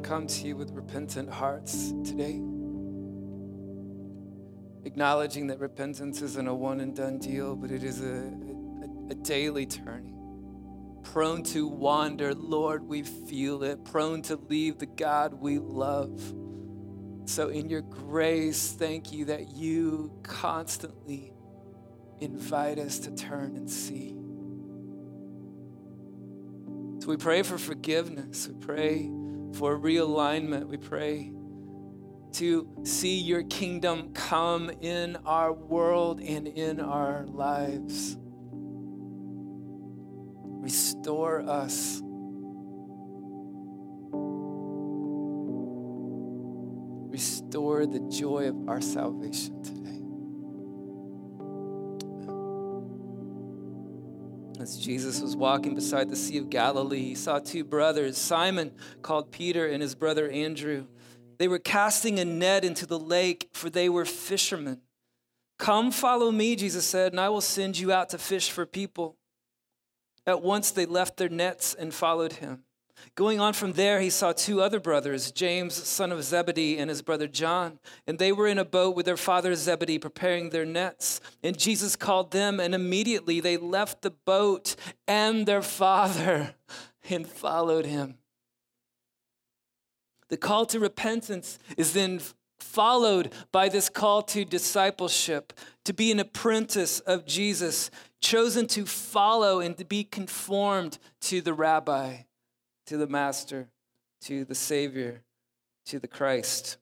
Come 0.00 0.26
to 0.26 0.46
you 0.46 0.56
with 0.56 0.70
repentant 0.72 1.30
hearts 1.30 1.92
today. 2.04 2.40
Acknowledging 4.84 5.46
that 5.48 5.60
repentance 5.60 6.22
isn't 6.22 6.48
a 6.48 6.54
one 6.54 6.80
and 6.80 6.96
done 6.96 7.18
deal, 7.18 7.54
but 7.54 7.70
it 7.70 7.84
is 7.84 8.00
a, 8.00 8.32
a, 8.32 9.12
a 9.12 9.14
daily 9.14 9.66
turning. 9.66 10.16
Prone 11.02 11.42
to 11.44 11.66
wander, 11.66 12.34
Lord, 12.34 12.82
we 12.82 13.02
feel 13.02 13.62
it. 13.62 13.84
Prone 13.84 14.22
to 14.22 14.36
leave 14.36 14.78
the 14.78 14.86
God 14.86 15.34
we 15.34 15.58
love. 15.58 16.34
So, 17.24 17.48
in 17.48 17.68
your 17.68 17.82
grace, 17.82 18.72
thank 18.72 19.12
you 19.12 19.26
that 19.26 19.50
you 19.50 20.12
constantly 20.22 21.32
invite 22.20 22.78
us 22.78 22.98
to 23.00 23.14
turn 23.14 23.56
and 23.56 23.70
see. 23.70 24.16
So, 27.00 27.08
we 27.08 27.16
pray 27.16 27.42
for 27.42 27.58
forgiveness. 27.58 28.48
We 28.48 28.54
pray 28.54 29.10
for 29.54 29.78
realignment. 29.78 30.66
We 30.66 30.76
pray 30.76 31.32
to 32.32 32.68
see 32.84 33.18
your 33.18 33.42
kingdom 33.44 34.12
come 34.12 34.70
in 34.80 35.16
our 35.24 35.52
world 35.52 36.20
and 36.20 36.46
in 36.46 36.80
our 36.80 37.26
lives. 37.26 38.16
Restore 40.62 41.40
us. 41.48 42.00
Restore 47.10 47.86
the 47.86 48.00
joy 48.08 48.48
of 48.48 48.68
our 48.68 48.80
salvation 48.80 49.79
As 54.60 54.76
Jesus 54.76 55.22
was 55.22 55.34
walking 55.34 55.74
beside 55.74 56.10
the 56.10 56.16
Sea 56.16 56.36
of 56.36 56.50
Galilee, 56.50 57.00
he 57.00 57.14
saw 57.14 57.38
two 57.38 57.64
brothers, 57.64 58.18
Simon, 58.18 58.72
called 59.00 59.32
Peter, 59.32 59.66
and 59.66 59.80
his 59.80 59.94
brother 59.94 60.28
Andrew. 60.28 60.86
They 61.38 61.48
were 61.48 61.58
casting 61.58 62.18
a 62.18 62.26
net 62.26 62.62
into 62.62 62.84
the 62.84 62.98
lake, 62.98 63.48
for 63.54 63.70
they 63.70 63.88
were 63.88 64.04
fishermen. 64.04 64.82
Come, 65.58 65.90
follow 65.90 66.30
me, 66.30 66.56
Jesus 66.56 66.84
said, 66.84 67.14
and 67.14 67.20
I 67.20 67.30
will 67.30 67.40
send 67.40 67.78
you 67.78 67.90
out 67.90 68.10
to 68.10 68.18
fish 68.18 68.50
for 68.50 68.66
people. 68.66 69.16
At 70.26 70.42
once 70.42 70.70
they 70.70 70.84
left 70.84 71.16
their 71.16 71.30
nets 71.30 71.72
and 71.72 71.94
followed 71.94 72.34
him. 72.34 72.64
Going 73.14 73.40
on 73.40 73.52
from 73.52 73.72
there, 73.72 74.00
he 74.00 74.10
saw 74.10 74.32
two 74.32 74.60
other 74.60 74.80
brothers, 74.80 75.32
James, 75.32 75.74
son 75.74 76.12
of 76.12 76.22
Zebedee, 76.22 76.78
and 76.78 76.88
his 76.88 77.02
brother 77.02 77.26
John. 77.26 77.78
And 78.06 78.18
they 78.18 78.32
were 78.32 78.46
in 78.46 78.58
a 78.58 78.64
boat 78.64 78.96
with 78.96 79.06
their 79.06 79.16
father 79.16 79.54
Zebedee, 79.54 79.98
preparing 79.98 80.50
their 80.50 80.64
nets. 80.64 81.20
And 81.42 81.58
Jesus 81.58 81.96
called 81.96 82.30
them, 82.30 82.60
and 82.60 82.74
immediately 82.74 83.40
they 83.40 83.56
left 83.56 84.02
the 84.02 84.10
boat 84.10 84.76
and 85.06 85.46
their 85.46 85.62
father 85.62 86.54
and 87.10 87.26
followed 87.26 87.86
him. 87.86 88.16
The 90.28 90.36
call 90.36 90.64
to 90.66 90.78
repentance 90.78 91.58
is 91.76 91.92
then 91.92 92.20
followed 92.60 93.32
by 93.50 93.68
this 93.68 93.88
call 93.88 94.22
to 94.22 94.44
discipleship, 94.44 95.52
to 95.84 95.92
be 95.92 96.12
an 96.12 96.20
apprentice 96.20 97.00
of 97.00 97.26
Jesus, 97.26 97.90
chosen 98.20 98.66
to 98.68 98.86
follow 98.86 99.60
and 99.60 99.76
to 99.78 99.84
be 99.84 100.04
conformed 100.04 100.98
to 101.22 101.40
the 101.40 101.54
rabbi, 101.54 102.18
to 102.90 102.96
the 102.96 103.06
master, 103.06 103.68
to 104.20 104.44
the 104.44 104.54
Savior, 104.54 105.22
to 105.86 106.00
the 106.00 106.08
Christ. 106.08 106.76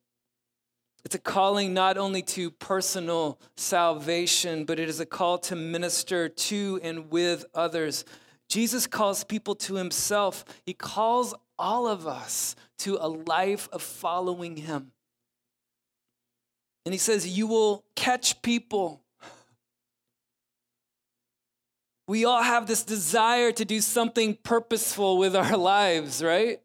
It's 1.05 1.15
a 1.15 1.19
calling 1.19 1.75
not 1.75 1.99
only 1.99 2.23
to 2.23 2.51
personal 2.51 3.39
salvation, 3.59 4.65
but 4.65 4.81
it 4.81 4.89
is 4.89 5.01
a 5.01 5.05
call 5.05 5.37
to 5.41 5.55
minister 5.55 6.31
to 6.31 6.81
and 6.83 7.11
with 7.11 7.45
others. 7.55 8.07
Jesus 8.49 8.87
calls 8.87 9.23
people 9.23 9.55
to 9.57 9.75
himself. 9.75 10.47
He 10.65 10.73
calls 10.73 11.35
all 11.59 11.87
of 11.87 12.07
us 12.07 12.57
to 12.79 12.97
a 12.99 13.09
life 13.09 13.69
of 13.71 13.83
following 13.83 14.57
him. 14.57 14.93
And 16.87 16.95
he 16.95 16.99
says, 16.99 17.29
You 17.29 17.47
will 17.47 17.85
catch 17.97 18.41
people. 18.41 19.03
We 22.09 22.25
all 22.25 22.43
have 22.43 22.67
this 22.67 22.83
desire 22.83 23.53
to 23.53 23.65
do 23.65 23.81
something 23.81 24.37
purposeful 24.43 25.19
with 25.19 25.37
our 25.37 25.57
lives, 25.75 26.23
right? 26.23 26.61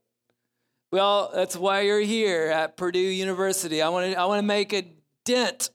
Well, 0.92 1.32
that's 1.34 1.56
why 1.56 1.82
you're 1.82 2.00
here 2.00 2.48
at 2.48 2.78
Purdue 2.78 3.00
University. 3.00 3.82
I 3.82 3.90
want 3.90 4.12
to 4.12 4.20
I 4.20 4.26
want 4.26 4.40
to 4.40 4.48
make 4.48 4.74
a 4.74 4.88
dent. 5.26 5.70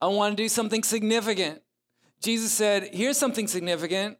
I 0.00 0.08
want 0.08 0.36
to 0.36 0.42
do 0.42 0.48
something 0.48 0.82
significant. 0.82 1.62
Jesus 2.20 2.52
said, 2.52 2.90
"Here's 2.92 3.16
something 3.16 3.46
significant 3.46 4.18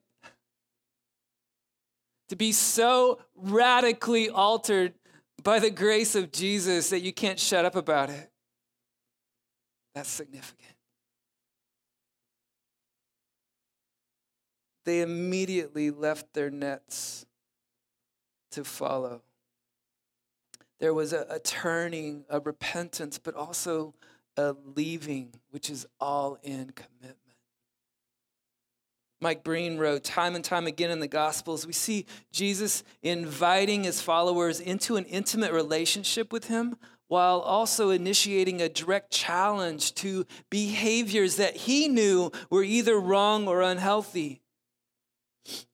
to 2.33 2.37
be 2.37 2.51
so 2.51 3.19
radically 3.35 4.31
altered 4.31 4.95
by 5.43 5.59
the 5.59 5.71
grace 5.71 6.15
of 6.15 6.33
Jesus 6.33 6.89
that 6.89 7.01
you 7.01 7.13
can't 7.13 7.39
shut 7.39 7.67
up 7.67 7.77
about 7.77 8.09
it. 8.09 8.31
That's 9.95 10.09
significant. 10.09 10.72
They 14.85 15.01
immediately 15.01 15.91
left 15.91 16.35
their 16.35 16.51
nets 16.51 17.27
to 18.53 18.65
follow. 18.65 19.23
There 20.81 20.93
was 20.93 21.13
a, 21.13 21.27
a 21.31 21.39
turning, 21.39 22.25
a 22.29 22.41
repentance, 22.41 23.19
but 23.19 23.35
also 23.35 23.95
a 24.37 24.57
leaving, 24.75 25.35
which 25.51 25.71
is 25.71 25.87
all 26.01 26.39
in 26.43 26.73
commitment. 26.73 27.19
Mike 29.21 29.45
Breen 29.45 29.79
wrote, 29.79 30.03
time 30.03 30.35
and 30.35 30.45
time 30.45 30.67
again 30.67 30.91
in 30.91 30.99
the 30.99 31.07
Gospels, 31.07 31.65
we 31.65 31.73
see 31.73 32.07
Jesus 32.33 32.83
inviting 33.05 33.85
his 33.85 34.01
followers 34.01 34.59
into 34.59 34.97
an 34.97 35.05
intimate 35.05 35.53
relationship 35.53 36.33
with 36.33 36.49
him 36.49 36.75
while 37.07 37.39
also 37.39 37.91
initiating 37.91 38.61
a 38.61 38.69
direct 38.69 39.13
challenge 39.13 39.95
to 39.95 40.27
behaviors 40.51 41.37
that 41.37 41.55
he 41.55 41.87
knew 41.87 42.33
were 42.51 42.65
either 42.65 42.99
wrong 42.99 43.47
or 43.47 43.63
unhealthy. 43.63 44.42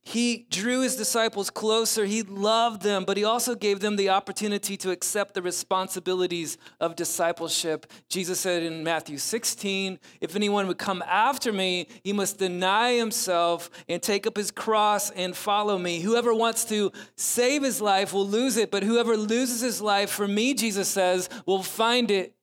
He 0.08 0.46
drew 0.48 0.80
his 0.80 0.96
disciples 0.96 1.50
closer. 1.50 2.06
He 2.06 2.22
loved 2.22 2.80
them, 2.80 3.04
but 3.04 3.18
he 3.18 3.24
also 3.24 3.54
gave 3.54 3.80
them 3.80 3.96
the 3.96 4.08
opportunity 4.08 4.74
to 4.78 4.90
accept 4.90 5.34
the 5.34 5.42
responsibilities 5.42 6.56
of 6.80 6.96
discipleship. 6.96 7.84
Jesus 8.08 8.40
said 8.40 8.62
in 8.62 8.82
Matthew 8.82 9.18
16, 9.18 9.98
If 10.22 10.34
anyone 10.34 10.66
would 10.66 10.78
come 10.78 11.04
after 11.06 11.52
me, 11.52 11.88
he 12.02 12.14
must 12.14 12.38
deny 12.38 12.94
himself 12.94 13.68
and 13.86 14.02
take 14.02 14.26
up 14.26 14.38
his 14.38 14.50
cross 14.50 15.10
and 15.10 15.36
follow 15.36 15.76
me. 15.76 16.00
Whoever 16.00 16.32
wants 16.32 16.64
to 16.66 16.90
save 17.16 17.62
his 17.62 17.82
life 17.82 18.14
will 18.14 18.26
lose 18.26 18.56
it, 18.56 18.70
but 18.70 18.82
whoever 18.82 19.14
loses 19.14 19.60
his 19.60 19.82
life 19.82 20.08
for 20.08 20.26
me, 20.26 20.54
Jesus 20.54 20.88
says, 20.88 21.28
will 21.44 21.62
find 21.62 22.10
it. 22.10 22.37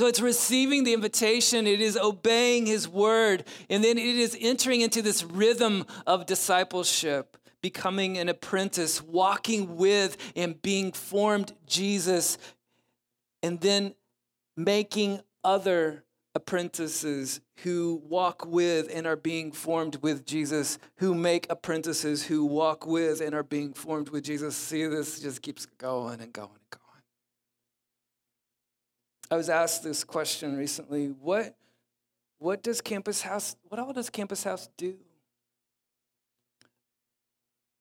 So 0.00 0.06
it's 0.06 0.22
receiving 0.22 0.84
the 0.84 0.94
invitation, 0.94 1.66
it 1.66 1.82
is 1.82 1.94
obeying 1.94 2.64
his 2.64 2.88
word, 2.88 3.44
and 3.68 3.84
then 3.84 3.98
it 3.98 4.16
is 4.16 4.34
entering 4.40 4.80
into 4.80 5.02
this 5.02 5.22
rhythm 5.22 5.84
of 6.06 6.24
discipleship, 6.24 7.36
becoming 7.60 8.16
an 8.16 8.30
apprentice, 8.30 9.02
walking 9.02 9.76
with 9.76 10.16
and 10.34 10.62
being 10.62 10.92
formed 10.92 11.52
Jesus, 11.66 12.38
and 13.42 13.60
then 13.60 13.94
making 14.56 15.20
other 15.44 16.02
apprentices 16.34 17.42
who 17.56 18.00
walk 18.08 18.46
with 18.46 18.88
and 18.90 19.06
are 19.06 19.16
being 19.16 19.52
formed 19.52 19.96
with 19.96 20.24
Jesus, 20.24 20.78
who 20.96 21.14
make 21.14 21.46
apprentices 21.50 22.22
who 22.22 22.46
walk 22.46 22.86
with 22.86 23.20
and 23.20 23.34
are 23.34 23.42
being 23.42 23.74
formed 23.74 24.08
with 24.08 24.24
Jesus. 24.24 24.56
See, 24.56 24.86
this 24.86 25.20
just 25.20 25.42
keeps 25.42 25.66
going 25.66 26.22
and 26.22 26.32
going. 26.32 26.59
I 29.30 29.36
was 29.36 29.48
asked 29.48 29.84
this 29.84 30.02
question 30.02 30.56
recently 30.56 31.06
what, 31.08 31.54
what 32.38 32.62
does 32.62 32.80
Campus 32.80 33.22
House, 33.22 33.56
what 33.68 33.78
all 33.78 33.92
does 33.92 34.10
Campus 34.10 34.42
House 34.42 34.68
do? 34.76 34.96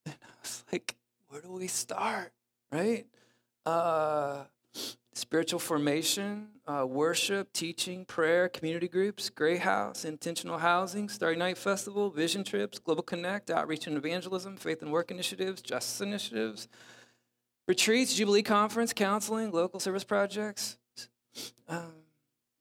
And 0.05 0.15
I 0.21 0.27
was 0.41 0.63
like, 0.71 0.95
where 1.27 1.41
do 1.41 1.51
we 1.51 1.67
start, 1.67 2.31
right? 2.71 3.05
Uh, 3.65 4.43
spiritual 5.13 5.59
formation, 5.59 6.47
uh, 6.67 6.85
worship, 6.87 7.51
teaching, 7.53 8.05
prayer, 8.05 8.47
community 8.49 8.87
groups, 8.87 9.29
Gray 9.29 9.57
House, 9.57 10.05
intentional 10.05 10.57
housing, 10.57 11.09
Starry 11.09 11.35
Night 11.35 11.57
Festival, 11.57 12.09
vision 12.09 12.43
trips, 12.43 12.79
Global 12.79 13.03
Connect, 13.03 13.51
outreach 13.51 13.85
and 13.87 13.97
evangelism, 13.97 14.55
faith 14.55 14.81
and 14.81 14.91
work 14.91 15.11
initiatives, 15.11 15.61
justice 15.61 16.01
initiatives, 16.01 16.67
retreats, 17.67 18.15
Jubilee 18.15 18.43
Conference, 18.43 18.93
counseling, 18.93 19.51
local 19.51 19.79
service 19.79 20.03
projects, 20.03 20.78
um, 21.67 21.93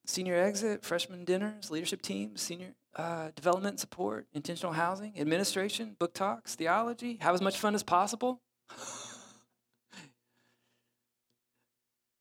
senior 0.07 0.37
exit, 0.37 0.85
freshman 0.85 1.25
dinners, 1.25 1.71
leadership 1.71 2.03
teams, 2.03 2.41
senior 2.41 2.75
uh, 2.97 3.31
development 3.35 3.79
support, 3.81 4.27
intentional 4.33 4.73
housing, 4.73 5.19
administration, 5.19 5.97
book 5.99 6.15
talks, 6.15 6.55
theology, 6.55 7.19
have 7.21 7.35
as 7.35 7.43
much 7.43 7.59
fun 7.59 7.75
as 7.75 7.83
possible. 7.83 8.41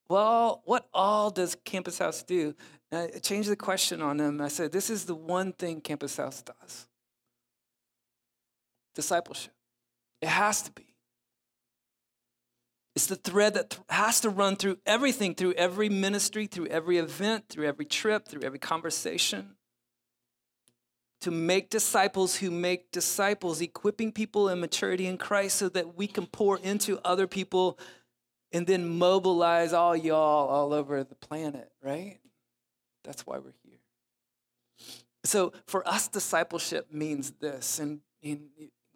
well, 0.10 0.62
what 0.66 0.88
all 0.94 1.30
does 1.30 1.56
Campus 1.66 2.00
House 2.00 2.24
do? 2.24 2.56
I 2.92 3.08
changed 3.22 3.50
the 3.50 3.56
question 3.56 4.02
on 4.02 4.18
them. 4.18 4.40
I 4.40 4.48
said, 4.48 4.72
this 4.72 4.90
is 4.90 5.06
the 5.06 5.16
one 5.16 5.52
thing 5.54 5.82
Campus 5.82 6.18
House 6.18 6.42
does 6.42 6.88
discipleship. 8.98 9.54
It 10.22 10.28
has 10.28 10.64
to 10.64 10.72
be. 10.72 10.87
It's 12.98 13.06
the 13.06 13.16
thread 13.16 13.54
that 13.54 13.70
th- 13.70 13.84
has 13.90 14.22
to 14.22 14.30
run 14.32 14.56
through 14.56 14.80
everything, 14.84 15.36
through 15.36 15.54
every 15.54 15.88
ministry, 15.88 16.48
through 16.48 16.66
every 16.66 16.98
event, 16.98 17.48
through 17.48 17.68
every 17.68 17.86
trip, 17.86 18.28
through 18.28 18.42
every 18.42 18.58
conversation. 18.58 19.56
To 21.22 21.30
make 21.30 21.70
disciples 21.70 22.38
who 22.38 22.50
make 22.50 22.92
disciples, 22.92 23.62
equipping 23.62 24.12
people 24.14 24.50
in 24.50 24.60
maturity 24.60 25.06
in 25.06 25.20
Christ 25.20 25.58
so 25.58 25.70
that 25.70 25.96
we 25.96 26.08
can 26.08 26.26
pour 26.26 26.58
into 26.58 27.00
other 27.06 27.28
people 27.28 27.78
and 28.52 28.66
then 28.66 28.90
mobilize 28.90 29.74
all 29.74 29.96
y'all 29.96 30.50
all 30.50 30.74
over 30.74 31.04
the 31.04 31.14
planet, 31.14 31.70
right? 31.84 32.18
That's 33.04 33.28
why 33.28 33.38
we're 33.38 33.54
here. 33.64 33.78
So 35.24 35.54
for 35.68 35.88
us, 35.88 36.08
discipleship 36.08 36.92
means 36.92 37.30
this, 37.40 37.78
and, 37.78 38.00
and 38.24 38.50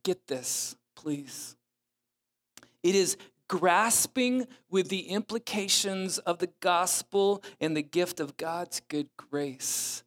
get 0.04 0.26
this, 0.26 0.76
please. 0.96 1.56
It 2.82 2.96
is 2.96 3.16
grasping 3.52 4.48
with 4.70 4.88
the 4.88 5.10
implications 5.10 6.20
of 6.20 6.40
the 6.40 6.50
gospel 6.62 7.44
and 7.60 7.76
the 7.76 7.82
gift 7.82 8.22
of 8.22 8.38
God's 8.38 8.80
good 8.88 9.10
grace. 9.18 10.04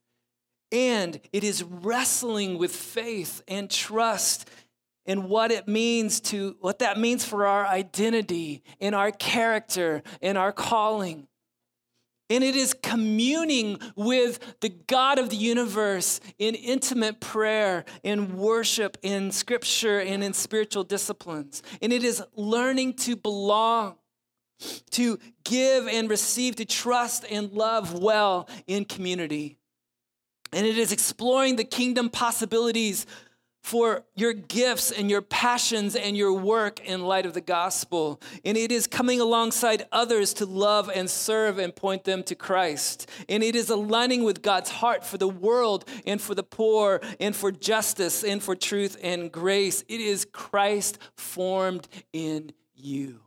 And 0.73 1.21
it 1.31 1.45
is 1.45 1.63
wrestling 1.63 2.57
with 2.57 2.75
faith 2.75 3.43
and 3.47 3.71
trust 3.71 4.49
and 5.05 5.29
what 5.29 5.51
it 5.51 5.69
means 5.69 6.21
to 6.23 6.57
what 6.61 6.79
that 6.79 6.99
means 6.99 7.23
for 7.23 7.45
our 7.45 7.67
identity 7.67 8.63
and 8.81 8.95
our 8.95 9.11
character 9.11 10.03
and 10.23 10.39
our 10.39 10.51
calling. 10.51 11.29
And 12.31 12.43
it 12.43 12.57
is 12.57 12.75
communing 12.83 13.79
with 13.97 14.61
the 14.61 14.71
God 14.71 15.19
of 15.19 15.29
the 15.29 15.37
universe 15.37 16.21
in 16.39 16.55
intimate 16.55 17.21
prayer, 17.21 17.85
in 18.03 18.39
worship, 18.39 18.97
in 19.03 19.31
scripture, 19.31 20.01
and 20.01 20.25
in 20.25 20.33
spiritual 20.33 20.85
disciplines. 20.85 21.63
And 21.83 21.93
it 21.93 22.03
is 22.03 22.23
learning 22.35 22.95
to 22.95 23.17
belong, 23.17 23.97
to 24.93 25.19
give 25.45 25.87
and 25.87 26.09
receive, 26.09 26.57
to 26.57 26.65
trust 26.65 27.27
and 27.31 27.53
love 27.53 27.93
well 27.93 28.49
in 28.67 28.87
community. 28.87 29.59
And 30.55 30.67
it 30.67 30.79
is 30.79 30.93
exploring 30.93 31.57
the 31.57 31.65
kingdom 31.65 32.09
possibilities 32.09 33.07
for 33.65 34.05
your 34.15 34.35
gifts 34.35 34.91
and 34.91 35.11
your 35.11 35.23
passions 35.23 35.97
and 35.97 36.19
your 36.19 36.35
work 36.35 36.81
in 36.81 37.01
light 37.03 37.25
of 37.25 37.33
the 37.33 37.41
gospel. 37.41 38.21
And 38.45 38.59
it 38.59 38.71
is 38.71 38.87
coming 38.87 39.23
alongside 39.23 39.87
others 39.91 40.35
to 40.35 40.45
love 40.45 40.91
and 40.95 41.09
serve 41.09 41.59
and 41.59 41.75
point 41.75 42.05
them 42.05 42.23
to 42.25 42.35
Christ. 42.35 43.09
And 43.27 43.43
it 43.43 43.57
is 43.57 43.71
aligning 43.71 44.23
with 44.23 44.43
God's 44.43 44.69
heart 44.69 45.03
for 45.03 45.17
the 45.17 45.29
world 45.29 45.87
and 46.07 46.21
for 46.21 46.35
the 46.35 46.43
poor 46.43 47.01
and 47.19 47.35
for 47.35 47.51
justice 47.51 48.23
and 48.23 48.43
for 48.43 48.55
truth 48.55 48.99
and 49.03 49.33
grace. 49.33 49.83
It 49.89 50.03
is 50.03 50.27
Christ 50.31 50.99
formed 51.17 51.89
in 52.13 52.53
you. 52.75 53.21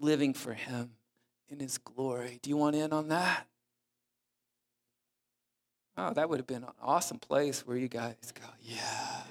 Living 0.00 0.32
for 0.32 0.54
Him 0.54 0.92
in 1.50 1.60
His 1.60 1.76
glory. 1.76 2.38
Do 2.40 2.48
you 2.48 2.56
want 2.56 2.74
in 2.74 2.94
on 2.94 3.08
that? 3.08 3.46
Oh, 5.98 6.12
that 6.12 6.28
would 6.28 6.38
have 6.38 6.46
been 6.46 6.64
an 6.64 6.72
awesome 6.82 7.18
place 7.18 7.66
where 7.66 7.76
you 7.76 7.88
guys 7.88 8.16
go, 8.34 8.44
yeah. 8.62 9.22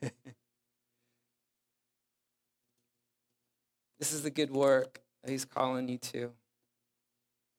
this 3.98 4.12
is 4.12 4.22
the 4.22 4.30
good 4.30 4.50
work 4.50 5.00
that 5.22 5.30
he's 5.30 5.44
calling 5.44 5.88
you 5.88 5.98
to. 5.98 6.32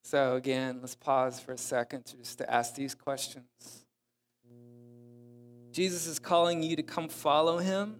So, 0.04 0.36
again, 0.36 0.80
let's 0.82 0.95
pause 0.95 1.39
for 1.39 1.54
a 1.54 1.58
second 1.58 2.13
just 2.19 2.38
to 2.39 2.54
ask 2.54 2.76
these 2.76 2.93
questions. 2.93 3.45
Jesus 5.71 6.06
is 6.06 6.19
calling 6.19 6.62
you 6.62 6.76
to 6.76 6.84
come 6.84 7.08
follow 7.08 7.60
him. 7.60 7.95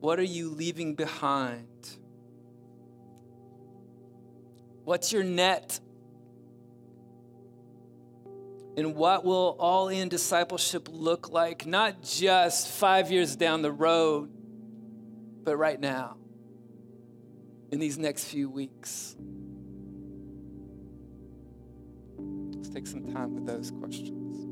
What 0.00 0.20
are 0.20 0.24
you 0.24 0.50
leaving 0.50 0.94
behind? 0.94 1.66
What's 4.84 5.12
your 5.12 5.24
net 5.24 5.80
and 8.80 8.96
what 8.96 9.24
will 9.24 9.56
all 9.58 9.88
in 9.88 10.08
discipleship 10.08 10.88
look 10.90 11.30
like, 11.30 11.66
not 11.66 12.02
just 12.02 12.68
five 12.68 13.12
years 13.12 13.36
down 13.36 13.62
the 13.62 13.70
road, 13.70 14.30
but 15.44 15.56
right 15.56 15.78
now, 15.78 16.16
in 17.70 17.78
these 17.78 17.98
next 17.98 18.24
few 18.24 18.48
weeks? 18.48 19.16
Let's 22.18 22.70
take 22.70 22.86
some 22.86 23.12
time 23.12 23.34
with 23.34 23.46
those 23.46 23.70
questions. 23.70 24.49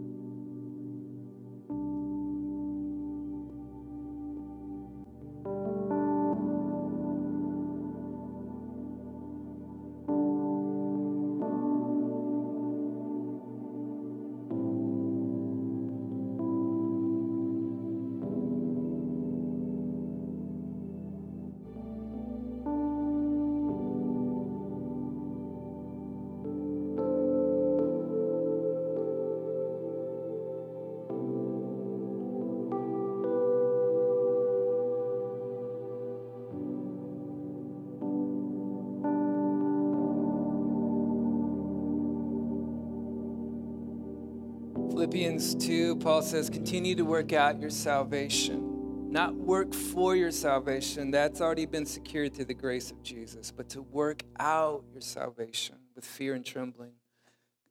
Philippians 45.09 45.55
2, 45.55 45.97
Paul 45.97 46.21
says, 46.21 46.51
continue 46.51 46.95
to 46.95 47.03
work 47.03 47.33
out 47.33 47.59
your 47.59 47.71
salvation. 47.71 49.11
Not 49.11 49.35
work 49.35 49.73
for 49.73 50.15
your 50.15 50.31
salvation, 50.31 51.11
that's 51.11 51.41
already 51.41 51.65
been 51.65 51.87
secured 51.87 52.35
through 52.35 52.45
the 52.45 52.53
grace 52.53 52.91
of 52.91 53.03
Jesus, 53.03 53.51
but 53.51 53.71
to 53.71 53.81
work 53.81 54.23
out 54.39 54.85
your 54.93 55.01
salvation 55.01 55.77
with 55.97 56.05
fear 56.05 56.35
and 56.35 56.45
trembling. 56.45 56.93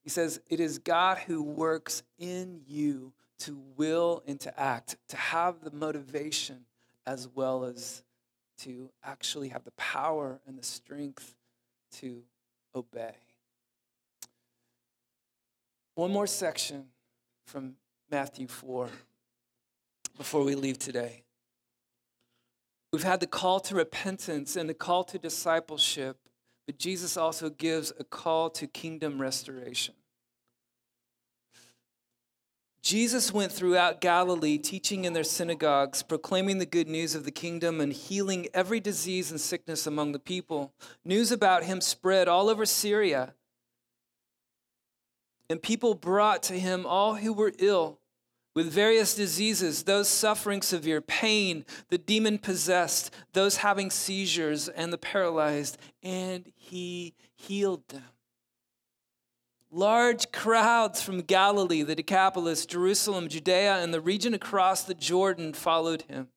He 0.04 0.10
says, 0.10 0.42
It 0.50 0.60
is 0.60 0.80
God 0.80 1.20
who 1.20 1.44
works 1.44 2.02
in 2.18 2.62
you 2.66 3.14
to 3.42 3.62
will 3.76 4.24
and 4.26 4.40
to 4.40 4.60
act, 4.60 4.98
to 5.10 5.18
have 5.18 5.62
the 5.62 5.70
motivation 5.70 6.66
as 7.06 7.28
well 7.28 7.66
as 7.66 8.02
to 8.62 8.90
actually 9.04 9.50
have 9.50 9.64
the 9.64 9.72
power 9.78 10.40
and 10.48 10.58
the 10.58 10.66
strength 10.66 11.36
to 11.98 12.24
obey. 12.74 13.14
One 15.94 16.12
more 16.12 16.26
section 16.26 16.88
from 17.48 17.76
Matthew 18.12 18.46
4 18.46 18.90
before 20.18 20.44
we 20.44 20.54
leave 20.54 20.78
today. 20.78 21.24
We've 22.92 23.04
had 23.04 23.22
the 23.22 23.28
call 23.28 23.62
to 23.62 23.76
repentance 23.76 24.58
and 24.58 24.70
the 24.70 24.74
call 24.74 25.06
to 25.06 25.18
discipleship, 25.18 26.18
but 26.66 26.78
Jesus 26.78 27.16
also 27.16 27.50
gives 27.50 27.94
a 27.98 28.04
call 28.04 28.50
to 28.50 28.68
kingdom 28.68 29.22
restoration. 29.22 29.94
Jesus 32.82 33.34
went 33.34 33.52
throughout 33.52 34.02
Galilee, 34.02 34.58
teaching 34.58 35.06
in 35.06 35.14
their 35.14 35.24
synagogues, 35.24 36.04
proclaiming 36.04 36.58
the 36.58 36.66
good 36.66 36.90
news 36.90 37.16
of 37.16 37.24
the 37.24 37.32
kingdom, 37.32 37.80
and 37.80 37.94
healing 37.94 38.48
every 38.54 38.82
disease 38.82 39.32
and 39.32 39.40
sickness 39.40 39.88
among 39.88 40.12
the 40.12 40.20
people. 40.20 40.74
News 41.06 41.32
about 41.32 41.64
him 41.64 41.80
spread 41.80 42.28
all 42.28 42.50
over 42.50 42.66
Syria 42.66 43.34
and 45.50 45.62
people 45.62 45.94
brought 45.94 46.44
to 46.44 46.60
him 46.60 46.86
all 46.86 47.16
who 47.16 47.34
were 47.34 47.54
ill 47.60 48.00
with 48.58 48.72
various 48.72 49.14
diseases, 49.14 49.84
those 49.84 50.08
suffering 50.08 50.64
severe 50.64 51.00
pain, 51.00 51.64
the 51.90 51.98
demon 52.00 52.40
possessed, 52.40 53.14
those 53.34 53.58
having 53.58 53.92
seizures, 53.92 54.68
and 54.68 54.92
the 54.92 54.98
paralyzed, 54.98 55.78
and 56.02 56.52
he 56.56 57.14
healed 57.36 57.88
them. 57.90 58.02
Large 59.70 60.32
crowds 60.32 61.04
from 61.04 61.22
Galilee, 61.22 61.84
the 61.84 61.94
Decapolis, 61.94 62.66
Jerusalem, 62.66 63.28
Judea, 63.28 63.76
and 63.76 63.94
the 63.94 64.02
region 64.02 64.34
across 64.34 64.82
the 64.82 64.96
Jordan 64.96 65.54
followed 65.54 66.02
him. 66.04 66.30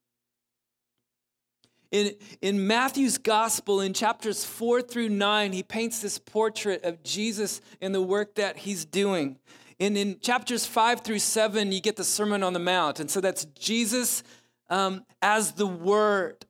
In, 1.90 2.14
in 2.40 2.66
Matthew's 2.66 3.18
gospel, 3.18 3.80
in 3.80 3.92
chapters 3.92 4.44
four 4.44 4.80
through 4.80 5.08
nine, 5.08 5.52
he 5.52 5.62
paints 5.62 6.00
this 6.00 6.18
portrait 6.18 6.84
of 6.84 7.02
Jesus 7.02 7.60
and 7.80 7.94
the 7.94 8.02
work 8.02 8.36
that 8.36 8.58
he's 8.58 8.84
doing. 8.84 9.38
And 9.80 9.96
in 9.96 10.20
chapters 10.20 10.66
five 10.66 11.00
through 11.00 11.18
seven, 11.18 11.72
you 11.72 11.80
get 11.80 11.96
the 11.96 12.04
Sermon 12.04 12.42
on 12.42 12.52
the 12.52 12.58
Mount. 12.60 13.00
And 13.00 13.10
so 13.10 13.20
that's 13.20 13.46
Jesus 13.46 14.22
um, 14.68 15.04
as 15.20 15.52
the 15.52 15.66
Word. 15.66 16.46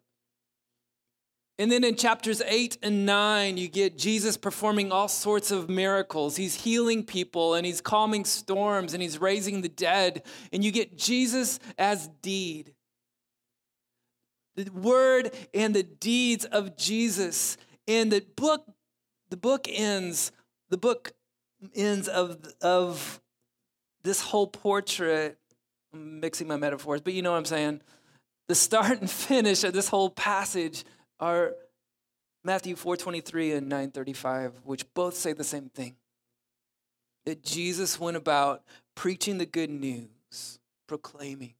And 1.58 1.70
then 1.70 1.84
in 1.84 1.94
chapters 1.94 2.42
eight 2.46 2.78
and 2.82 3.04
nine, 3.04 3.56
you 3.56 3.68
get 3.68 3.98
Jesus 3.98 4.36
performing 4.36 4.92
all 4.92 5.08
sorts 5.08 5.50
of 5.50 5.68
miracles. 5.68 6.36
He's 6.36 6.54
healing 6.54 7.04
people 7.04 7.54
and 7.54 7.66
he's 7.66 7.82
calming 7.82 8.24
storms 8.24 8.94
and 8.94 9.02
he's 9.02 9.20
raising 9.20 9.60
the 9.60 9.68
dead. 9.68 10.22
And 10.52 10.64
you 10.64 10.72
get 10.72 10.96
Jesus 10.96 11.60
as 11.78 12.08
deed. 12.22 12.72
The 14.56 14.70
word 14.70 15.32
and 15.54 15.74
the 15.74 15.82
deeds 15.82 16.44
of 16.44 16.76
Jesus. 16.76 17.56
And 17.86 18.10
the 18.10 18.24
book, 18.36 18.66
the 19.30 19.36
book 19.36 19.66
ends, 19.68 20.32
the 20.68 20.76
book 20.76 21.12
ends 21.74 22.08
of, 22.08 22.38
of 22.60 23.20
this 24.02 24.20
whole 24.20 24.46
portrait. 24.46 25.38
I'm 25.92 26.20
mixing 26.20 26.48
my 26.48 26.56
metaphors, 26.56 27.00
but 27.00 27.12
you 27.12 27.22
know 27.22 27.32
what 27.32 27.38
I'm 27.38 27.44
saying. 27.44 27.80
The 28.48 28.54
start 28.54 29.00
and 29.00 29.10
finish 29.10 29.64
of 29.64 29.72
this 29.72 29.88
whole 29.88 30.10
passage 30.10 30.84
are 31.18 31.54
Matthew 32.44 32.74
4:23 32.74 33.56
and 33.56 33.70
9:35, 33.70 34.52
which 34.64 34.92
both 34.94 35.14
say 35.14 35.32
the 35.32 35.44
same 35.44 35.68
thing. 35.68 35.96
That 37.26 37.42
Jesus 37.42 38.00
went 38.00 38.16
about 38.16 38.64
preaching 38.94 39.38
the 39.38 39.46
good 39.46 39.70
news, 39.70 40.58
proclaiming, 40.86 41.54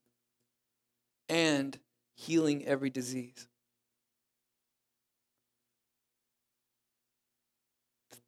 and 1.28 1.78
healing 2.20 2.66
every 2.66 2.90
disease. 2.90 3.48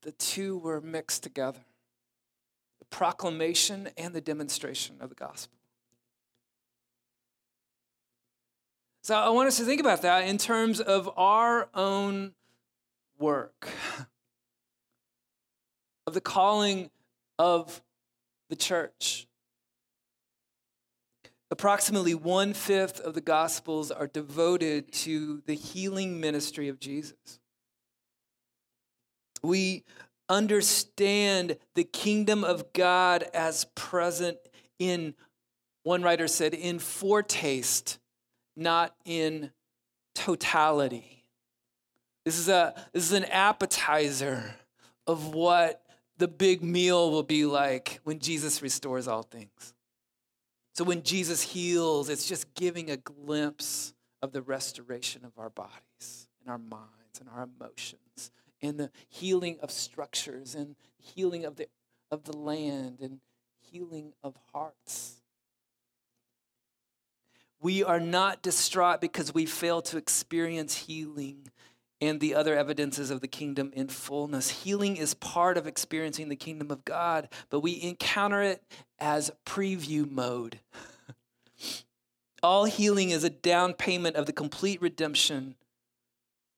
The 0.00 0.12
two 0.12 0.58
were 0.58 0.80
mixed 0.80 1.22
together 1.22 1.60
the 2.78 2.86
proclamation 2.86 3.90
and 3.98 4.14
the 4.14 4.20
demonstration 4.20 4.96
of 5.00 5.10
the 5.10 5.14
gospel. 5.14 5.58
So 9.02 9.14
I 9.14 9.28
want 9.28 9.48
us 9.48 9.58
to 9.58 9.64
think 9.64 9.80
about 9.80 10.02
that 10.02 10.26
in 10.26 10.38
terms 10.38 10.80
of 10.80 11.10
our 11.18 11.68
own 11.74 12.32
work, 13.18 13.68
of 16.06 16.14
the 16.14 16.20
calling 16.20 16.90
of 17.38 17.82
the 18.48 18.56
church. 18.56 19.26
Approximately 21.52 22.14
one 22.14 22.54
fifth 22.54 22.98
of 22.98 23.12
the 23.12 23.20
Gospels 23.20 23.90
are 23.90 24.06
devoted 24.06 24.90
to 24.92 25.42
the 25.44 25.52
healing 25.54 26.18
ministry 26.18 26.68
of 26.68 26.80
Jesus. 26.80 27.12
We 29.42 29.84
understand 30.30 31.58
the 31.74 31.84
kingdom 31.84 32.42
of 32.42 32.72
God 32.72 33.24
as 33.34 33.66
present 33.74 34.38
in, 34.78 35.12
one 35.82 36.02
writer 36.02 36.26
said, 36.26 36.54
in 36.54 36.78
foretaste, 36.78 37.98
not 38.56 38.96
in 39.04 39.50
totality. 40.14 41.26
This 42.24 42.38
is, 42.38 42.48
a, 42.48 42.72
this 42.94 43.04
is 43.04 43.12
an 43.12 43.26
appetizer 43.26 44.54
of 45.06 45.34
what 45.34 45.82
the 46.16 46.28
big 46.28 46.62
meal 46.62 47.10
will 47.10 47.22
be 47.22 47.44
like 47.44 48.00
when 48.04 48.20
Jesus 48.20 48.62
restores 48.62 49.06
all 49.06 49.22
things. 49.22 49.74
So 50.74 50.84
when 50.84 51.02
Jesus 51.02 51.42
heals, 51.42 52.08
it's 52.08 52.26
just 52.26 52.52
giving 52.54 52.90
a 52.90 52.96
glimpse 52.96 53.92
of 54.22 54.32
the 54.32 54.42
restoration 54.42 55.24
of 55.24 55.32
our 55.36 55.50
bodies 55.50 56.28
and 56.40 56.50
our 56.50 56.58
minds 56.58 57.20
and 57.20 57.28
our 57.28 57.48
emotions 57.58 58.30
and 58.62 58.78
the 58.78 58.90
healing 59.08 59.58
of 59.60 59.70
structures 59.70 60.54
and 60.54 60.76
healing 60.96 61.44
of 61.44 61.56
the, 61.56 61.68
of 62.10 62.24
the 62.24 62.36
land 62.36 63.00
and 63.00 63.20
healing 63.60 64.12
of 64.22 64.36
hearts. 64.52 65.20
We 67.60 67.84
are 67.84 68.00
not 68.00 68.42
distraught 68.42 69.00
because 69.00 69.34
we 69.34 69.46
fail 69.46 69.82
to 69.82 69.96
experience 69.96 70.74
healing 70.74 71.50
and 72.02 72.18
the 72.18 72.34
other 72.34 72.58
evidences 72.58 73.12
of 73.12 73.20
the 73.20 73.28
kingdom 73.28 73.70
in 73.74 73.86
fullness. 73.86 74.64
Healing 74.64 74.96
is 74.96 75.14
part 75.14 75.56
of 75.56 75.68
experiencing 75.68 76.28
the 76.28 76.36
kingdom 76.36 76.72
of 76.72 76.84
God, 76.84 77.28
but 77.48 77.60
we 77.60 77.80
encounter 77.80 78.42
it 78.42 78.60
as 78.98 79.30
preview 79.46 80.10
mode. 80.10 80.58
All 82.42 82.64
healing 82.64 83.10
is 83.10 83.22
a 83.22 83.30
down 83.30 83.74
payment 83.74 84.16
of 84.16 84.26
the 84.26 84.32
complete 84.32 84.82
redemption 84.82 85.54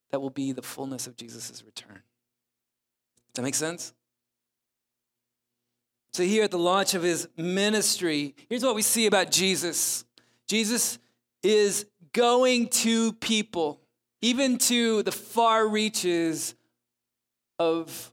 that 0.09 0.19
will 0.19 0.31
be 0.31 0.51
the 0.51 0.63
fullness 0.63 1.05
of 1.05 1.15
Jesus' 1.15 1.61
return. 1.63 2.01
Does 3.27 3.35
that 3.35 3.43
make 3.43 3.53
sense? 3.53 3.93
So, 6.11 6.23
here 6.23 6.43
at 6.43 6.49
the 6.49 6.57
launch 6.57 6.95
of 6.95 7.03
his 7.03 7.27
ministry, 7.37 8.33
here's 8.49 8.63
what 8.63 8.73
we 8.73 8.81
see 8.81 9.05
about 9.05 9.29
Jesus 9.29 10.05
Jesus 10.47 10.97
is 11.43 11.85
going 12.13 12.69
to 12.69 13.13
people 13.13 13.84
even 14.25 14.57
to 14.57 15.03
the 15.03 15.11
far 15.11 15.67
reaches 15.67 16.55
of 17.59 18.11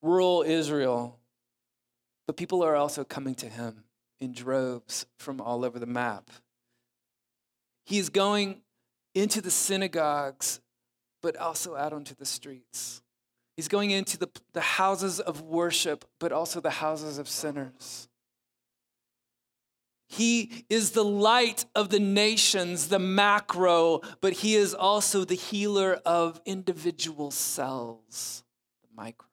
rural 0.00 0.42
Israel. 0.42 1.18
But 2.26 2.38
people 2.38 2.62
are 2.62 2.74
also 2.74 3.04
coming 3.04 3.34
to 3.34 3.46
him 3.46 3.84
in 4.20 4.32
droves 4.32 5.04
from 5.18 5.38
all 5.38 5.62
over 5.62 5.78
the 5.78 5.84
map. 5.84 6.30
He 7.84 7.98
is 7.98 8.08
going 8.08 8.62
into 9.14 9.42
the 9.42 9.50
synagogues, 9.50 10.60
but 11.22 11.36
also 11.36 11.76
out 11.76 11.92
onto 11.92 12.14
the 12.14 12.24
streets. 12.24 13.02
He's 13.54 13.68
going 13.68 13.90
into 13.90 14.16
the, 14.16 14.30
the 14.54 14.62
houses 14.62 15.20
of 15.20 15.42
worship, 15.42 16.06
but 16.18 16.32
also 16.32 16.62
the 16.62 16.70
houses 16.70 17.18
of 17.18 17.28
sinners. 17.28 18.08
He 20.12 20.64
is 20.68 20.90
the 20.90 21.04
light 21.04 21.66
of 21.76 21.90
the 21.90 22.00
nations, 22.00 22.88
the 22.88 22.98
macro, 22.98 24.00
but 24.20 24.32
he 24.32 24.56
is 24.56 24.74
also 24.74 25.24
the 25.24 25.36
healer 25.36 26.00
of 26.04 26.40
individual 26.44 27.30
cells, 27.30 28.42
the 28.82 28.88
micro. 29.00 29.28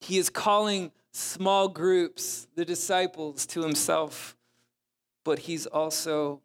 He 0.00 0.16
is 0.16 0.30
calling 0.30 0.90
small 1.12 1.68
groups, 1.68 2.48
the 2.54 2.64
disciples, 2.64 3.44
to 3.48 3.60
himself, 3.60 4.38
but 5.22 5.40
he's 5.40 5.66
also 5.66 6.40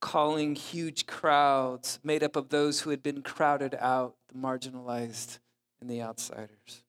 calling 0.00 0.54
huge 0.54 1.06
crowds 1.06 1.98
made 2.04 2.22
up 2.22 2.36
of 2.36 2.50
those 2.50 2.82
who 2.82 2.90
had 2.90 3.02
been 3.02 3.22
crowded 3.22 3.74
out, 3.80 4.14
the 4.28 4.38
marginalized, 4.38 5.40
and 5.80 5.90
the 5.90 6.00
outsiders. 6.00 6.84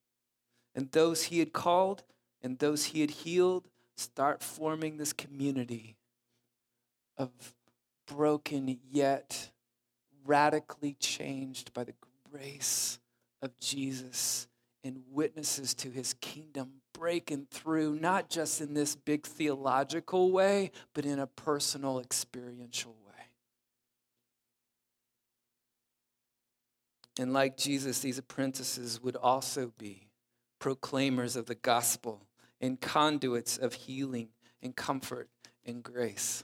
And 0.75 0.91
those 0.91 1.23
he 1.23 1.39
had 1.39 1.51
called, 1.51 2.03
and 2.45 2.59
those 2.59 2.85
he 2.85 3.01
had 3.01 3.09
healed 3.09 3.67
start 3.97 4.43
forming 4.43 4.97
this 4.97 5.13
community 5.13 5.95
of 7.17 7.31
broken 8.05 8.77
yet 8.91 9.49
radically 10.23 10.95
changed 10.99 11.73
by 11.73 11.83
the 11.83 11.95
grace 12.31 12.99
of 13.41 13.59
Jesus 13.59 14.47
and 14.83 15.01
witnesses 15.11 15.73
to 15.73 15.89
his 15.89 16.13
kingdom 16.21 16.73
breaking 16.93 17.47
through, 17.49 17.95
not 17.99 18.29
just 18.29 18.61
in 18.61 18.75
this 18.75 18.95
big 18.95 19.25
theological 19.25 20.31
way, 20.31 20.69
but 20.93 21.03
in 21.03 21.17
a 21.17 21.25
personal, 21.25 21.99
experiential 21.99 22.95
way. 23.07 23.23
And 27.17 27.33
like 27.33 27.57
Jesus, 27.57 28.01
these 28.01 28.19
apprentices 28.19 29.01
would 29.01 29.15
also 29.15 29.73
be 29.79 30.09
proclaimers 30.59 31.35
of 31.35 31.47
the 31.47 31.55
gospel 31.55 32.21
and 32.65 32.81
conduits 32.81 33.57
of 33.57 33.73
healing 33.73 34.29
and 34.61 34.75
comfort 34.75 35.29
and 35.65 35.83
grace. 35.83 36.43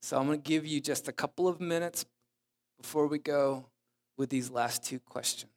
So 0.00 0.18
I'm 0.18 0.26
going 0.26 0.42
to 0.42 0.48
give 0.48 0.66
you 0.66 0.80
just 0.80 1.08
a 1.08 1.12
couple 1.12 1.46
of 1.46 1.60
minutes 1.60 2.04
before 2.80 3.06
we 3.06 3.18
go 3.18 3.66
with 4.16 4.28
these 4.28 4.50
last 4.50 4.82
two 4.82 4.98
questions. 4.98 5.52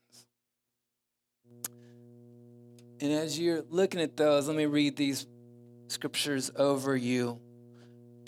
And 3.01 3.11
as 3.11 3.39
you're 3.39 3.63
looking 3.69 3.99
at 3.99 4.15
those, 4.15 4.47
let 4.47 4.55
me 4.55 4.67
read 4.67 4.95
these 4.95 5.25
scriptures 5.87 6.51
over 6.55 6.95
you. 6.95 7.39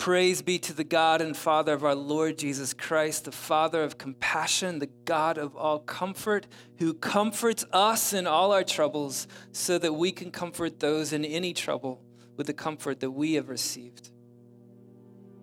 Praise 0.08 0.40
be 0.40 0.58
to 0.60 0.72
the 0.72 0.84
God 0.84 1.20
and 1.20 1.36
Father 1.36 1.74
of 1.74 1.84
our 1.84 1.94
Lord 1.94 2.38
Jesus 2.38 2.72
Christ, 2.72 3.26
the 3.26 3.30
Father 3.30 3.82
of 3.82 3.98
compassion, 3.98 4.78
the 4.78 4.88
God 5.04 5.36
of 5.36 5.54
all 5.54 5.80
comfort, 5.80 6.46
who 6.78 6.94
comforts 6.94 7.62
us 7.74 8.14
in 8.14 8.26
all 8.26 8.52
our 8.52 8.64
troubles, 8.64 9.28
so 9.52 9.76
that 9.76 9.92
we 9.92 10.10
can 10.10 10.30
comfort 10.30 10.80
those 10.80 11.12
in 11.12 11.26
any 11.26 11.52
trouble 11.52 12.00
with 12.38 12.46
the 12.46 12.54
comfort 12.54 13.00
that 13.00 13.10
we 13.10 13.34
have 13.34 13.50
received. 13.50 14.08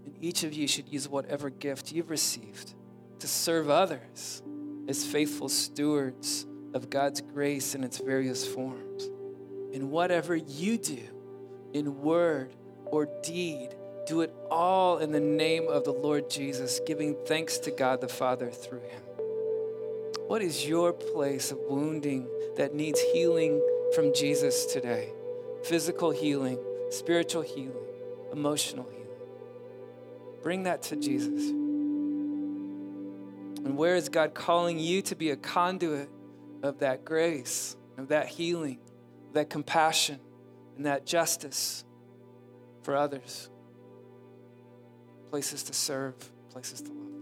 And 0.03 0.15
each 0.19 0.43
of 0.43 0.51
you 0.51 0.67
should 0.67 0.89
use 0.89 1.07
whatever 1.07 1.51
gift 1.51 1.91
you've 1.91 2.09
received 2.09 2.73
to 3.19 3.27
serve 3.27 3.69
others 3.69 4.41
as 4.87 5.05
faithful 5.05 5.47
stewards 5.47 6.47
of 6.73 6.89
God's 6.89 7.21
grace 7.21 7.75
in 7.75 7.83
its 7.83 7.99
various 7.99 8.47
forms. 8.47 9.03
In 9.73 9.91
whatever 9.91 10.35
you 10.35 10.79
do, 10.79 11.07
in 11.73 12.01
word 12.01 12.55
or 12.87 13.07
deed, 13.21 13.75
do 14.05 14.21
it 14.21 14.33
all 14.51 14.99
in 14.99 15.11
the 15.11 15.19
name 15.19 15.67
of 15.67 15.83
the 15.83 15.91
Lord 15.91 16.29
Jesus, 16.29 16.79
giving 16.85 17.15
thanks 17.25 17.57
to 17.59 17.71
God 17.71 18.01
the 18.01 18.07
Father 18.07 18.49
through 18.51 18.81
him. 18.81 19.01
What 20.27 20.41
is 20.41 20.67
your 20.67 20.93
place 20.93 21.51
of 21.51 21.59
wounding 21.69 22.27
that 22.57 22.73
needs 22.73 22.99
healing 23.13 23.61
from 23.93 24.13
Jesus 24.13 24.65
today? 24.65 25.09
Physical 25.63 26.11
healing, 26.11 26.57
spiritual 26.89 27.41
healing, 27.41 27.85
emotional 28.31 28.87
healing. 28.89 29.05
Bring 30.41 30.63
that 30.63 30.83
to 30.83 30.95
Jesus. 30.95 31.49
And 33.65 33.77
where 33.77 33.95
is 33.95 34.09
God 34.09 34.33
calling 34.35 34.77
you 34.79 35.01
to 35.03 35.15
be 35.15 35.31
a 35.31 35.35
conduit 35.35 36.09
of 36.61 36.79
that 36.79 37.03
grace, 37.03 37.75
of 37.97 38.09
that 38.09 38.27
healing, 38.27 38.79
that 39.33 39.49
compassion, 39.49 40.19
and 40.77 40.85
that 40.85 41.05
justice 41.05 41.83
for 42.83 42.95
others? 42.95 43.49
Places 45.35 45.63
to 45.63 45.73
serve, 45.73 46.15
places 46.49 46.81
to 46.81 46.93
love. 46.93 47.14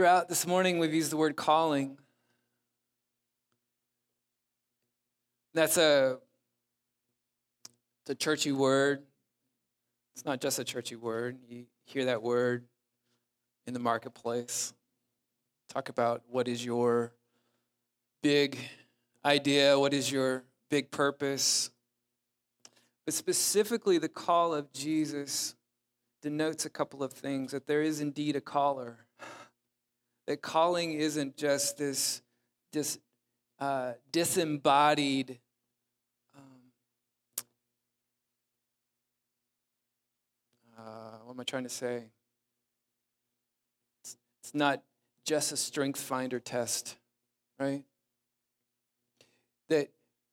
Throughout 0.00 0.30
this 0.30 0.46
morning, 0.46 0.78
we've 0.78 0.94
used 0.94 1.12
the 1.12 1.18
word 1.18 1.36
calling. 1.36 1.98
That's 5.52 5.76
a, 5.76 6.16
it's 8.00 8.10
a 8.12 8.14
churchy 8.14 8.50
word. 8.50 9.02
It's 10.14 10.24
not 10.24 10.40
just 10.40 10.58
a 10.58 10.64
churchy 10.64 10.96
word. 10.96 11.36
You 11.46 11.66
hear 11.84 12.06
that 12.06 12.22
word 12.22 12.64
in 13.66 13.74
the 13.74 13.78
marketplace. 13.78 14.72
Talk 15.68 15.90
about 15.90 16.22
what 16.30 16.48
is 16.48 16.64
your 16.64 17.12
big 18.22 18.56
idea, 19.22 19.78
what 19.78 19.92
is 19.92 20.10
your 20.10 20.44
big 20.70 20.90
purpose. 20.90 21.70
But 23.04 23.12
specifically, 23.12 23.98
the 23.98 24.08
call 24.08 24.54
of 24.54 24.72
Jesus 24.72 25.56
denotes 26.22 26.64
a 26.64 26.70
couple 26.70 27.02
of 27.02 27.12
things 27.12 27.52
that 27.52 27.66
there 27.66 27.82
is 27.82 28.00
indeed 28.00 28.34
a 28.34 28.40
caller 28.40 29.04
that 30.30 30.42
calling 30.42 30.92
isn't 30.92 31.36
just 31.36 31.76
this, 31.76 32.22
this 32.72 33.00
uh, 33.58 33.94
disembodied 34.12 35.40
um, 36.36 36.42
uh, 40.78 41.18
what 41.24 41.34
am 41.34 41.40
I 41.40 41.42
trying 41.42 41.64
to 41.64 41.68
say? 41.68 42.04
It's, 44.04 44.16
it's 44.40 44.54
not 44.54 44.84
just 45.26 45.50
a 45.50 45.56
strength 45.56 46.00
finder 46.00 46.38
test, 46.38 46.96
right? 47.58 47.82
That 49.68 49.88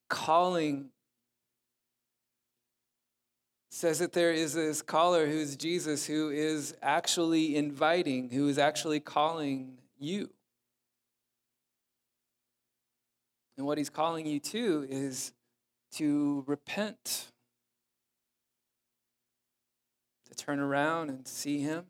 calling 0.09 0.89
says 3.71 3.97
that 3.97 4.13
there 4.13 4.31
is 4.31 4.53
this 4.53 4.83
caller 4.83 5.25
who 5.25 5.39
is 5.39 5.55
Jesus 5.55 6.05
who 6.05 6.29
is 6.29 6.75
actually 6.83 7.55
inviting, 7.55 8.29
who 8.29 8.47
is 8.47 8.59
actually 8.59 8.99
calling 8.99 9.77
you. 9.99 10.29
And 13.57 13.65
what 13.65 13.77
he's 13.77 13.89
calling 13.89 14.27
you 14.27 14.39
to 14.39 14.85
is 14.89 15.33
to 15.93 16.43
repent, 16.45 17.31
to 20.29 20.35
turn 20.35 20.59
around 20.59 21.09
and 21.09 21.27
see 21.27 21.59
him 21.59 21.85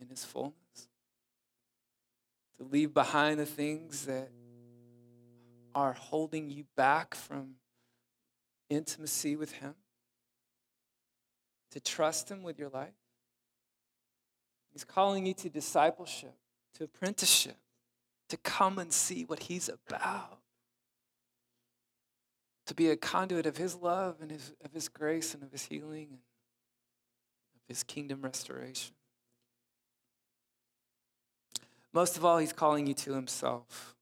in 0.00 0.08
his 0.08 0.24
fullness, 0.24 0.54
to 2.56 2.64
leave 2.64 2.94
behind 2.94 3.38
the 3.38 3.46
things 3.46 4.06
that 4.06 4.30
are 5.74 5.92
holding 5.92 6.50
you 6.50 6.64
back 6.76 7.14
from 7.14 7.56
intimacy 8.70 9.36
with 9.36 9.52
him, 9.52 9.74
to 11.70 11.80
trust 11.80 12.30
him 12.30 12.42
with 12.42 12.58
your 12.58 12.70
life. 12.70 12.94
He's 14.72 14.84
calling 14.84 15.26
you 15.26 15.34
to 15.34 15.50
discipleship 15.50 16.34
to 16.74 16.84
apprenticeship, 16.84 17.56
to 18.28 18.36
come 18.36 18.78
and 18.78 18.92
see 18.92 19.24
what 19.24 19.44
He's 19.44 19.68
about, 19.68 20.38
to 22.66 22.74
be 22.74 22.88
a 22.88 22.96
conduit 22.96 23.46
of 23.46 23.56
His 23.56 23.74
love 23.74 24.16
and 24.20 24.30
his, 24.30 24.52
of 24.64 24.72
His 24.72 24.88
grace 24.88 25.34
and 25.34 25.42
of 25.42 25.52
His 25.52 25.66
healing 25.66 26.08
and 26.08 26.20
of 27.56 27.68
His 27.68 27.82
kingdom 27.82 28.22
restoration. 28.22 28.94
Most 31.92 32.16
of 32.16 32.24
all, 32.24 32.38
He's 32.38 32.52
calling 32.52 32.86
you 32.86 32.94
to 32.94 33.14
Himself. 33.14 33.96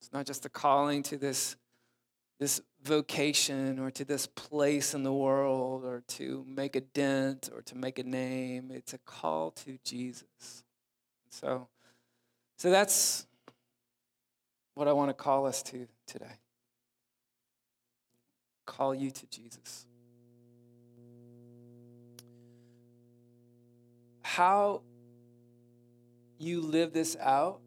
It's 0.00 0.12
not 0.12 0.26
just 0.26 0.44
a 0.44 0.50
calling 0.50 1.02
to 1.04 1.16
this, 1.16 1.56
this 2.38 2.60
vocation 2.82 3.78
or 3.78 3.90
to 3.90 4.04
this 4.04 4.26
place 4.26 4.92
in 4.92 5.02
the 5.02 5.12
world 5.12 5.84
or 5.84 6.02
to 6.08 6.44
make 6.46 6.76
a 6.76 6.82
dent 6.82 7.48
or 7.54 7.62
to 7.62 7.74
make 7.74 7.98
a 7.98 8.02
name. 8.02 8.70
It's 8.70 8.92
a 8.92 8.98
call 8.98 9.50
to 9.52 9.78
Jesus. 9.82 10.63
So, 11.34 11.66
so 12.58 12.70
that's 12.70 13.26
what 14.74 14.86
I 14.86 14.92
want 14.92 15.10
to 15.10 15.14
call 15.14 15.46
us 15.46 15.64
to 15.64 15.88
today. 16.06 16.38
Call 18.66 18.94
you 18.94 19.10
to 19.10 19.26
Jesus. 19.26 19.84
How 24.22 24.82
you 26.38 26.60
live 26.60 26.92
this 26.92 27.16
out, 27.20 27.58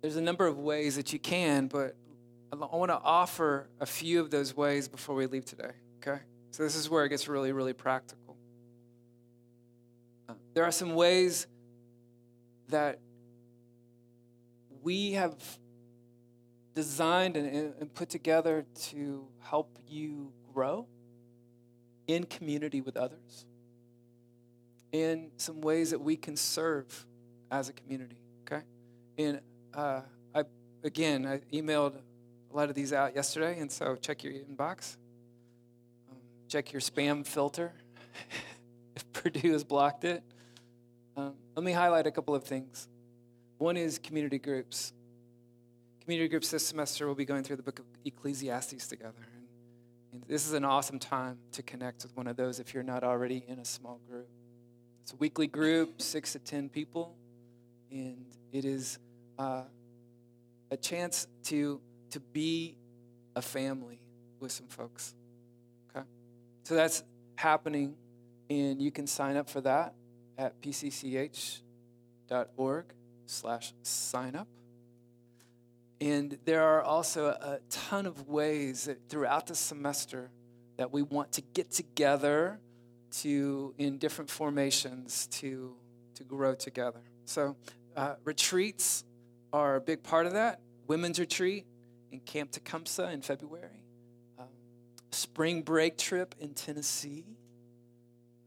there's 0.00 0.16
a 0.16 0.22
number 0.22 0.46
of 0.46 0.58
ways 0.58 0.96
that 0.96 1.12
you 1.12 1.18
can, 1.18 1.66
but 1.66 1.94
I 2.52 2.56
want 2.56 2.90
to 2.90 3.00
offer 3.02 3.68
a 3.80 3.86
few 3.86 4.18
of 4.20 4.30
those 4.30 4.56
ways 4.56 4.88
before 4.88 5.14
we 5.14 5.26
leave 5.26 5.44
today, 5.44 5.72
okay? 5.98 6.22
So 6.52 6.62
this 6.62 6.74
is 6.74 6.88
where 6.88 7.04
it 7.04 7.10
gets 7.10 7.28
really, 7.28 7.52
really 7.52 7.74
practical. 7.74 8.23
There 10.54 10.64
are 10.64 10.72
some 10.72 10.94
ways 10.94 11.46
that 12.68 12.98
we 14.82 15.12
have 15.12 15.34
designed 16.74 17.36
and, 17.36 17.74
and, 17.78 17.94
put 17.94 18.08
together 18.08 18.66
to 18.74 19.26
help 19.40 19.78
you 19.88 20.32
grow 20.52 20.86
in 22.06 22.24
community 22.24 22.80
with 22.80 22.96
others, 22.96 23.46
in 24.92 25.30
some 25.36 25.60
ways 25.60 25.90
that 25.90 26.00
we 26.00 26.16
can 26.16 26.36
serve 26.36 27.06
as 27.50 27.68
a 27.68 27.72
community. 27.72 28.18
Okay, 28.42 28.62
and 29.18 29.40
uh, 29.72 30.00
I 30.34 30.44
again 30.82 31.26
I 31.26 31.38
emailed 31.52 31.94
a 32.52 32.56
lot 32.56 32.68
of 32.68 32.74
these 32.74 32.92
out 32.92 33.14
yesterday, 33.14 33.58
and 33.60 33.70
so 33.70 33.96
check 33.96 34.24
your 34.24 34.32
inbox, 34.32 34.96
um, 36.10 36.18
check 36.48 36.72
your 36.72 36.80
spam 36.80 37.26
filter 37.26 37.72
if 38.96 39.12
Purdue 39.12 39.52
has 39.52 39.64
blocked 39.64 40.04
it. 40.04 40.22
Um, 41.16 41.34
let 41.54 41.64
me 41.64 41.72
highlight 41.72 42.06
a 42.06 42.10
couple 42.10 42.34
of 42.34 42.44
things. 42.44 42.88
One 43.58 43.76
is 43.76 43.98
community 43.98 44.38
groups. 44.38 44.92
Community 46.00 46.28
groups 46.28 46.50
this 46.50 46.66
semester 46.66 47.06
will 47.06 47.14
be 47.14 47.24
going 47.24 47.44
through 47.44 47.56
the 47.56 47.62
book 47.62 47.78
of 47.78 47.84
Ecclesiastes 48.04 48.88
together. 48.88 49.26
And, 49.34 49.46
and 50.12 50.24
this 50.28 50.46
is 50.46 50.52
an 50.52 50.64
awesome 50.64 50.98
time 50.98 51.38
to 51.52 51.62
connect 51.62 52.02
with 52.02 52.16
one 52.16 52.26
of 52.26 52.36
those 52.36 52.58
if 52.58 52.74
you're 52.74 52.82
not 52.82 53.04
already 53.04 53.44
in 53.46 53.58
a 53.58 53.64
small 53.64 54.00
group. 54.08 54.28
It's 55.02 55.12
a 55.12 55.16
weekly 55.16 55.46
group, 55.46 56.00
six 56.00 56.32
to 56.32 56.38
10 56.38 56.68
people, 56.68 57.14
and 57.90 58.24
it 58.52 58.64
is 58.64 58.98
uh, 59.38 59.62
a 60.70 60.76
chance 60.76 61.26
to, 61.44 61.80
to 62.10 62.20
be 62.20 62.76
a 63.36 63.42
family 63.42 64.00
with 64.40 64.52
some 64.52 64.66
folks. 64.66 65.14
Okay? 65.90 66.06
So 66.64 66.74
that's 66.74 67.02
happening, 67.36 67.94
and 68.50 68.80
you 68.80 68.90
can 68.90 69.06
sign 69.06 69.36
up 69.36 69.48
for 69.48 69.60
that 69.62 69.94
at 70.36 70.60
pcch.org 70.60 71.62
slash 73.26 73.72
sign 73.82 74.34
up. 74.34 74.48
And 76.00 76.38
there 76.44 76.62
are 76.62 76.82
also 76.82 77.28
a 77.28 77.60
ton 77.70 78.06
of 78.06 78.28
ways 78.28 78.88
throughout 79.08 79.46
the 79.46 79.54
semester 79.54 80.30
that 80.76 80.92
we 80.92 81.02
want 81.02 81.32
to 81.32 81.40
get 81.40 81.70
together 81.70 82.58
to 83.22 83.74
in 83.78 83.98
different 83.98 84.28
formations 84.28 85.28
to 85.28 85.76
to 86.16 86.24
grow 86.24 86.54
together. 86.54 87.00
So 87.24 87.56
uh, 87.96 88.14
retreats 88.24 89.04
are 89.52 89.76
a 89.76 89.80
big 89.80 90.02
part 90.02 90.26
of 90.26 90.32
that. 90.32 90.60
Women's 90.86 91.18
retreat 91.18 91.64
in 92.12 92.20
Camp 92.20 92.50
Tecumseh 92.50 93.10
in 93.10 93.22
February. 93.22 93.82
Um, 94.38 94.46
spring 95.10 95.62
break 95.62 95.96
trip 95.96 96.34
in 96.38 96.54
Tennessee. 96.54 97.24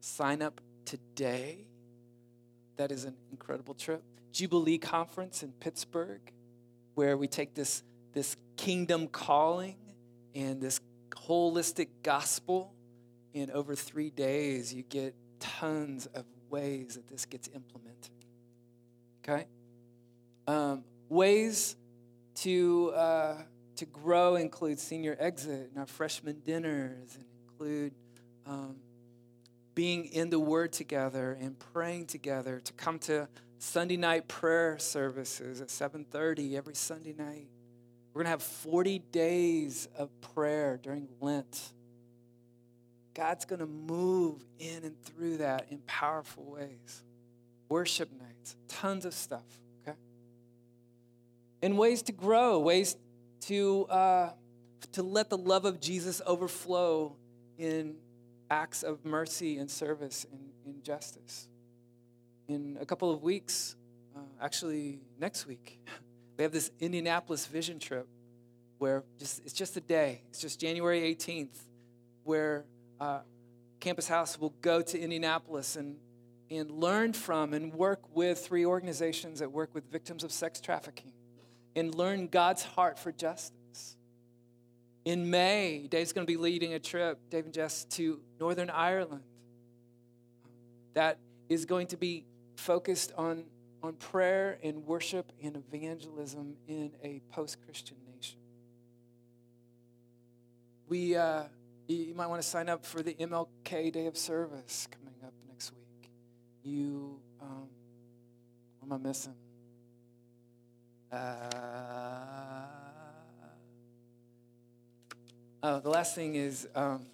Sign 0.07 0.41
up 0.41 0.61
today 0.85 1.67
that 2.77 2.93
is 2.93 3.03
an 3.03 3.13
incredible 3.29 3.73
trip. 3.73 4.01
Jubilee 4.31 4.77
Conference 4.77 5.43
in 5.43 5.51
Pittsburgh, 5.51 6.21
where 6.95 7.17
we 7.17 7.27
take 7.27 7.53
this, 7.53 7.83
this 8.13 8.37
kingdom 8.55 9.09
calling 9.09 9.75
and 10.33 10.61
this 10.61 10.79
holistic 11.09 11.89
gospel. 12.03 12.73
In 13.33 13.51
over 13.51 13.75
three 13.75 14.09
days, 14.09 14.73
you 14.73 14.83
get 14.83 15.13
tons 15.41 16.05
of 16.07 16.23
ways 16.49 16.95
that 16.95 17.07
this 17.09 17.25
gets 17.25 17.49
implemented. 17.53 18.11
Okay? 19.23 19.45
Um, 20.47 20.85
ways 21.09 21.75
to, 22.35 22.93
uh, 22.95 23.41
to 23.75 23.85
grow 23.85 24.37
include 24.37 24.79
senior 24.79 25.17
exit 25.19 25.69
and 25.69 25.77
our 25.77 25.85
freshman 25.85 26.39
dinners, 26.45 27.15
and 27.15 27.25
include 27.49 27.93
um, 28.45 28.77
being 29.77 30.05
in 30.05 30.31
the 30.31 30.39
Word 30.39 30.73
together 30.73 31.37
and 31.39 31.55
praying 31.59 32.07
together, 32.07 32.59
to 32.59 32.73
come 32.73 32.97
to 32.97 33.27
Sunday 33.59 33.95
night 33.95 34.27
prayer 34.27 34.79
services 34.79 35.61
at 35.61 35.69
7:30 35.69 36.57
every 36.57 36.73
Sunday 36.73 37.13
night. 37.13 37.47
We're 38.11 38.23
going 38.23 38.25
to 38.25 38.31
have 38.31 38.41
40 38.41 38.97
days 39.11 39.87
of 39.95 40.09
prayer 40.19 40.79
during 40.81 41.07
Lent. 41.21 41.73
God's 43.13 43.45
going 43.45 43.59
to 43.59 43.67
move 43.67 44.43
in 44.57 44.83
and 44.83 44.99
through 45.03 45.37
that 45.37 45.67
in 45.69 45.77
powerful 45.85 46.45
ways. 46.45 47.03
Worship 47.69 48.09
nights, 48.11 48.55
tons 48.67 49.05
of 49.05 49.13
stuff, 49.13 49.45
okay? 49.83 49.97
And 51.61 51.77
ways 51.77 52.01
to 52.03 52.11
grow, 52.11 52.57
ways 52.57 52.97
to, 53.41 53.85
uh, 53.91 54.31
to 54.93 55.03
let 55.03 55.29
the 55.29 55.37
love 55.37 55.65
of 55.65 55.79
Jesus 55.79 56.19
overflow 56.25 57.15
in 57.59 57.97
acts 58.49 58.83
of 58.83 59.05
mercy 59.05 59.57
and 59.57 59.69
service 59.69 60.25
and, 60.31 60.49
and 60.65 60.83
justice. 60.83 61.47
In 62.47 62.77
a 62.79 62.85
couple 62.85 63.11
of 63.11 63.23
weeks, 63.23 63.75
uh, 64.15 64.19
actually 64.41 64.99
next 65.19 65.45
week, 65.45 65.79
we 66.37 66.43
have 66.43 66.51
this 66.51 66.71
Indianapolis 66.79 67.45
vision 67.45 67.79
trip 67.79 68.07
where 68.77 69.03
just, 69.17 69.41
it's 69.43 69.53
just 69.53 69.75
a 69.77 69.81
day. 69.81 70.21
It's 70.29 70.39
just 70.39 70.59
January 70.59 71.01
18th, 71.15 71.59
where 72.23 72.65
uh, 72.99 73.19
Campus 73.79 74.07
House 74.07 74.39
will 74.39 74.53
go 74.61 74.81
to 74.81 74.99
Indianapolis 74.99 75.75
and, 75.75 75.97
and 76.49 76.69
learn 76.71 77.13
from 77.13 77.53
and 77.53 77.73
work 77.73 78.01
with 78.15 78.39
three 78.39 78.65
organizations 78.65 79.39
that 79.39 79.51
work 79.51 79.73
with 79.73 79.91
victims 79.91 80.23
of 80.23 80.31
sex 80.31 80.61
trafficking 80.61 81.11
and 81.75 81.93
learn 81.93 82.27
God's 82.27 82.63
heart 82.63 82.97
for 82.97 83.11
justice. 83.11 83.56
In 85.07 85.29
May, 85.29 85.87
Dave's 85.87 86.11
going 86.11 86.27
to 86.27 86.29
be 86.29 86.35
leading 86.35 86.73
a 86.73 86.79
trip, 86.79 87.17
Dave 87.29 87.45
and 87.45 87.53
Jess, 87.53 87.85
to 87.91 88.19
Northern 88.41 88.69
Ireland. 88.69 89.23
That 90.95 91.17
is 91.47 91.63
going 91.63 91.87
to 91.87 91.95
be 91.95 92.25
focused 92.57 93.13
on, 93.17 93.45
on 93.81 93.93
prayer 93.93 94.59
and 94.61 94.85
worship 94.85 95.31
and 95.41 95.55
evangelism 95.55 96.57
in 96.67 96.91
a 97.01 97.21
post 97.31 97.63
Christian 97.63 97.95
nation. 98.13 98.37
We, 100.89 101.15
uh, 101.15 101.43
you 101.87 102.13
might 102.13 102.27
want 102.27 102.41
to 102.41 102.47
sign 102.47 102.67
up 102.67 102.85
for 102.85 103.01
the 103.01 103.13
MLK 103.13 103.93
Day 103.93 104.07
of 104.07 104.17
Service 104.17 104.89
coming 104.91 105.15
up 105.23 105.31
next 105.47 105.71
week. 105.71 106.11
You, 106.63 107.21
um, 107.41 107.69
what 108.81 108.93
am 108.93 109.05
I 109.05 109.07
missing? 109.07 109.35
Uh, 111.09 112.56
uh, 115.63 115.79
the 115.79 115.89
last 115.89 116.15
thing 116.15 116.35
is 116.35 116.67
um, 116.75 117.05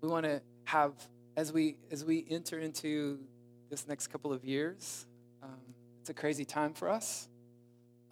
we 0.00 0.08
want 0.08 0.24
to 0.24 0.42
have 0.64 0.92
as 1.36 1.52
we 1.52 1.76
as 1.90 2.04
we 2.04 2.24
enter 2.28 2.58
into 2.58 3.18
this 3.70 3.86
next 3.86 4.08
couple 4.08 4.32
of 4.32 4.44
years. 4.44 5.06
Um, 5.42 5.74
it's 6.00 6.10
a 6.10 6.14
crazy 6.14 6.44
time 6.44 6.74
for 6.74 6.88
us, 6.88 7.28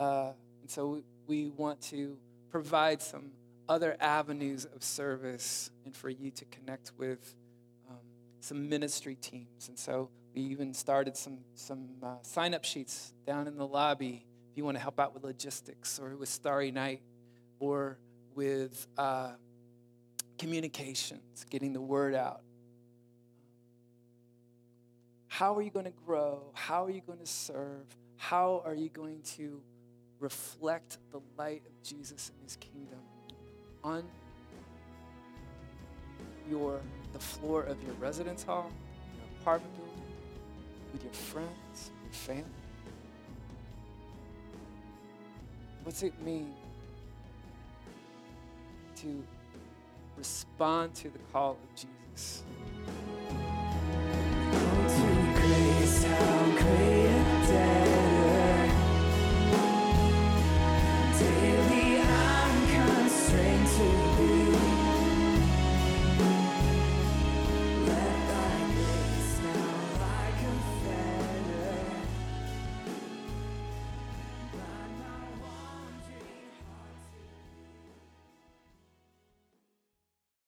uh, 0.01 0.33
and 0.63 0.71
so 0.71 0.89
we, 0.89 1.03
we 1.27 1.51
want 1.51 1.81
to 1.83 2.17
provide 2.51 3.03
some 3.03 3.33
other 3.69 3.97
avenues 4.01 4.65
of 4.65 4.83
service 4.83 5.71
and 5.85 5.95
for 5.97 6.09
you 6.09 6.31
to 6.31 6.45
connect 6.47 6.93
with 6.97 7.35
um, 7.91 7.97
some 8.41 8.69
ministry 8.69 9.17
teams. 9.17 9.69
And 9.69 9.79
so 9.79 10.09
we 10.35 10.43
even 10.43 10.73
started 10.73 11.17
some 11.17 11.39
some 11.55 11.89
uh, 12.03 12.17
sign 12.23 12.55
up 12.55 12.65
sheets 12.65 13.13
down 13.27 13.49
in 13.49 13.57
the 13.57 13.67
lobby 13.67 14.25
if 14.51 14.57
you 14.57 14.65
want 14.65 14.77
to 14.77 14.83
help 14.83 14.99
out 14.99 15.13
with 15.13 15.25
logistics 15.25 15.99
or 15.99 16.17
with 16.17 16.29
Starry 16.29 16.71
Night 16.71 17.03
or 17.59 17.99
with 18.37 18.87
uh, 18.99 19.33
communications, 20.39 21.45
getting 21.51 21.73
the 21.73 21.81
word 21.81 22.15
out. 22.15 22.43
How 25.27 25.55
are 25.57 25.63
you 25.63 25.71
going 25.71 25.87
to 25.87 25.93
grow? 26.07 26.43
How 26.55 26.85
are 26.85 26.91
you 26.91 27.01
going 27.01 27.19
to 27.19 27.27
serve? 27.27 27.85
How 28.17 28.63
are 28.65 28.75
you 28.75 28.91
going 28.91 29.23
to 29.37 29.61
reflect 30.21 30.99
the 31.11 31.21
light 31.37 31.63
of 31.67 31.83
Jesus 31.83 32.31
and 32.31 32.43
his 32.43 32.57
kingdom 32.57 33.01
on 33.83 34.05
your 36.49 36.81
the 37.13 37.19
floor 37.19 37.63
of 37.63 37.83
your 37.83 37.93
residence 37.95 38.43
hall, 38.43 38.71
your 39.17 39.41
apartment 39.41 39.75
building, 39.77 40.03
with 40.93 41.03
your 41.03 41.13
friends, 41.13 41.91
your 42.05 42.13
family? 42.13 42.45
What's 45.83 46.03
it 46.03 46.15
mean 46.23 46.55
respond 50.17 50.95
to 50.95 51.09
the 51.11 51.19
call 51.33 51.53
of 51.53 51.59
Jesus 51.75 52.45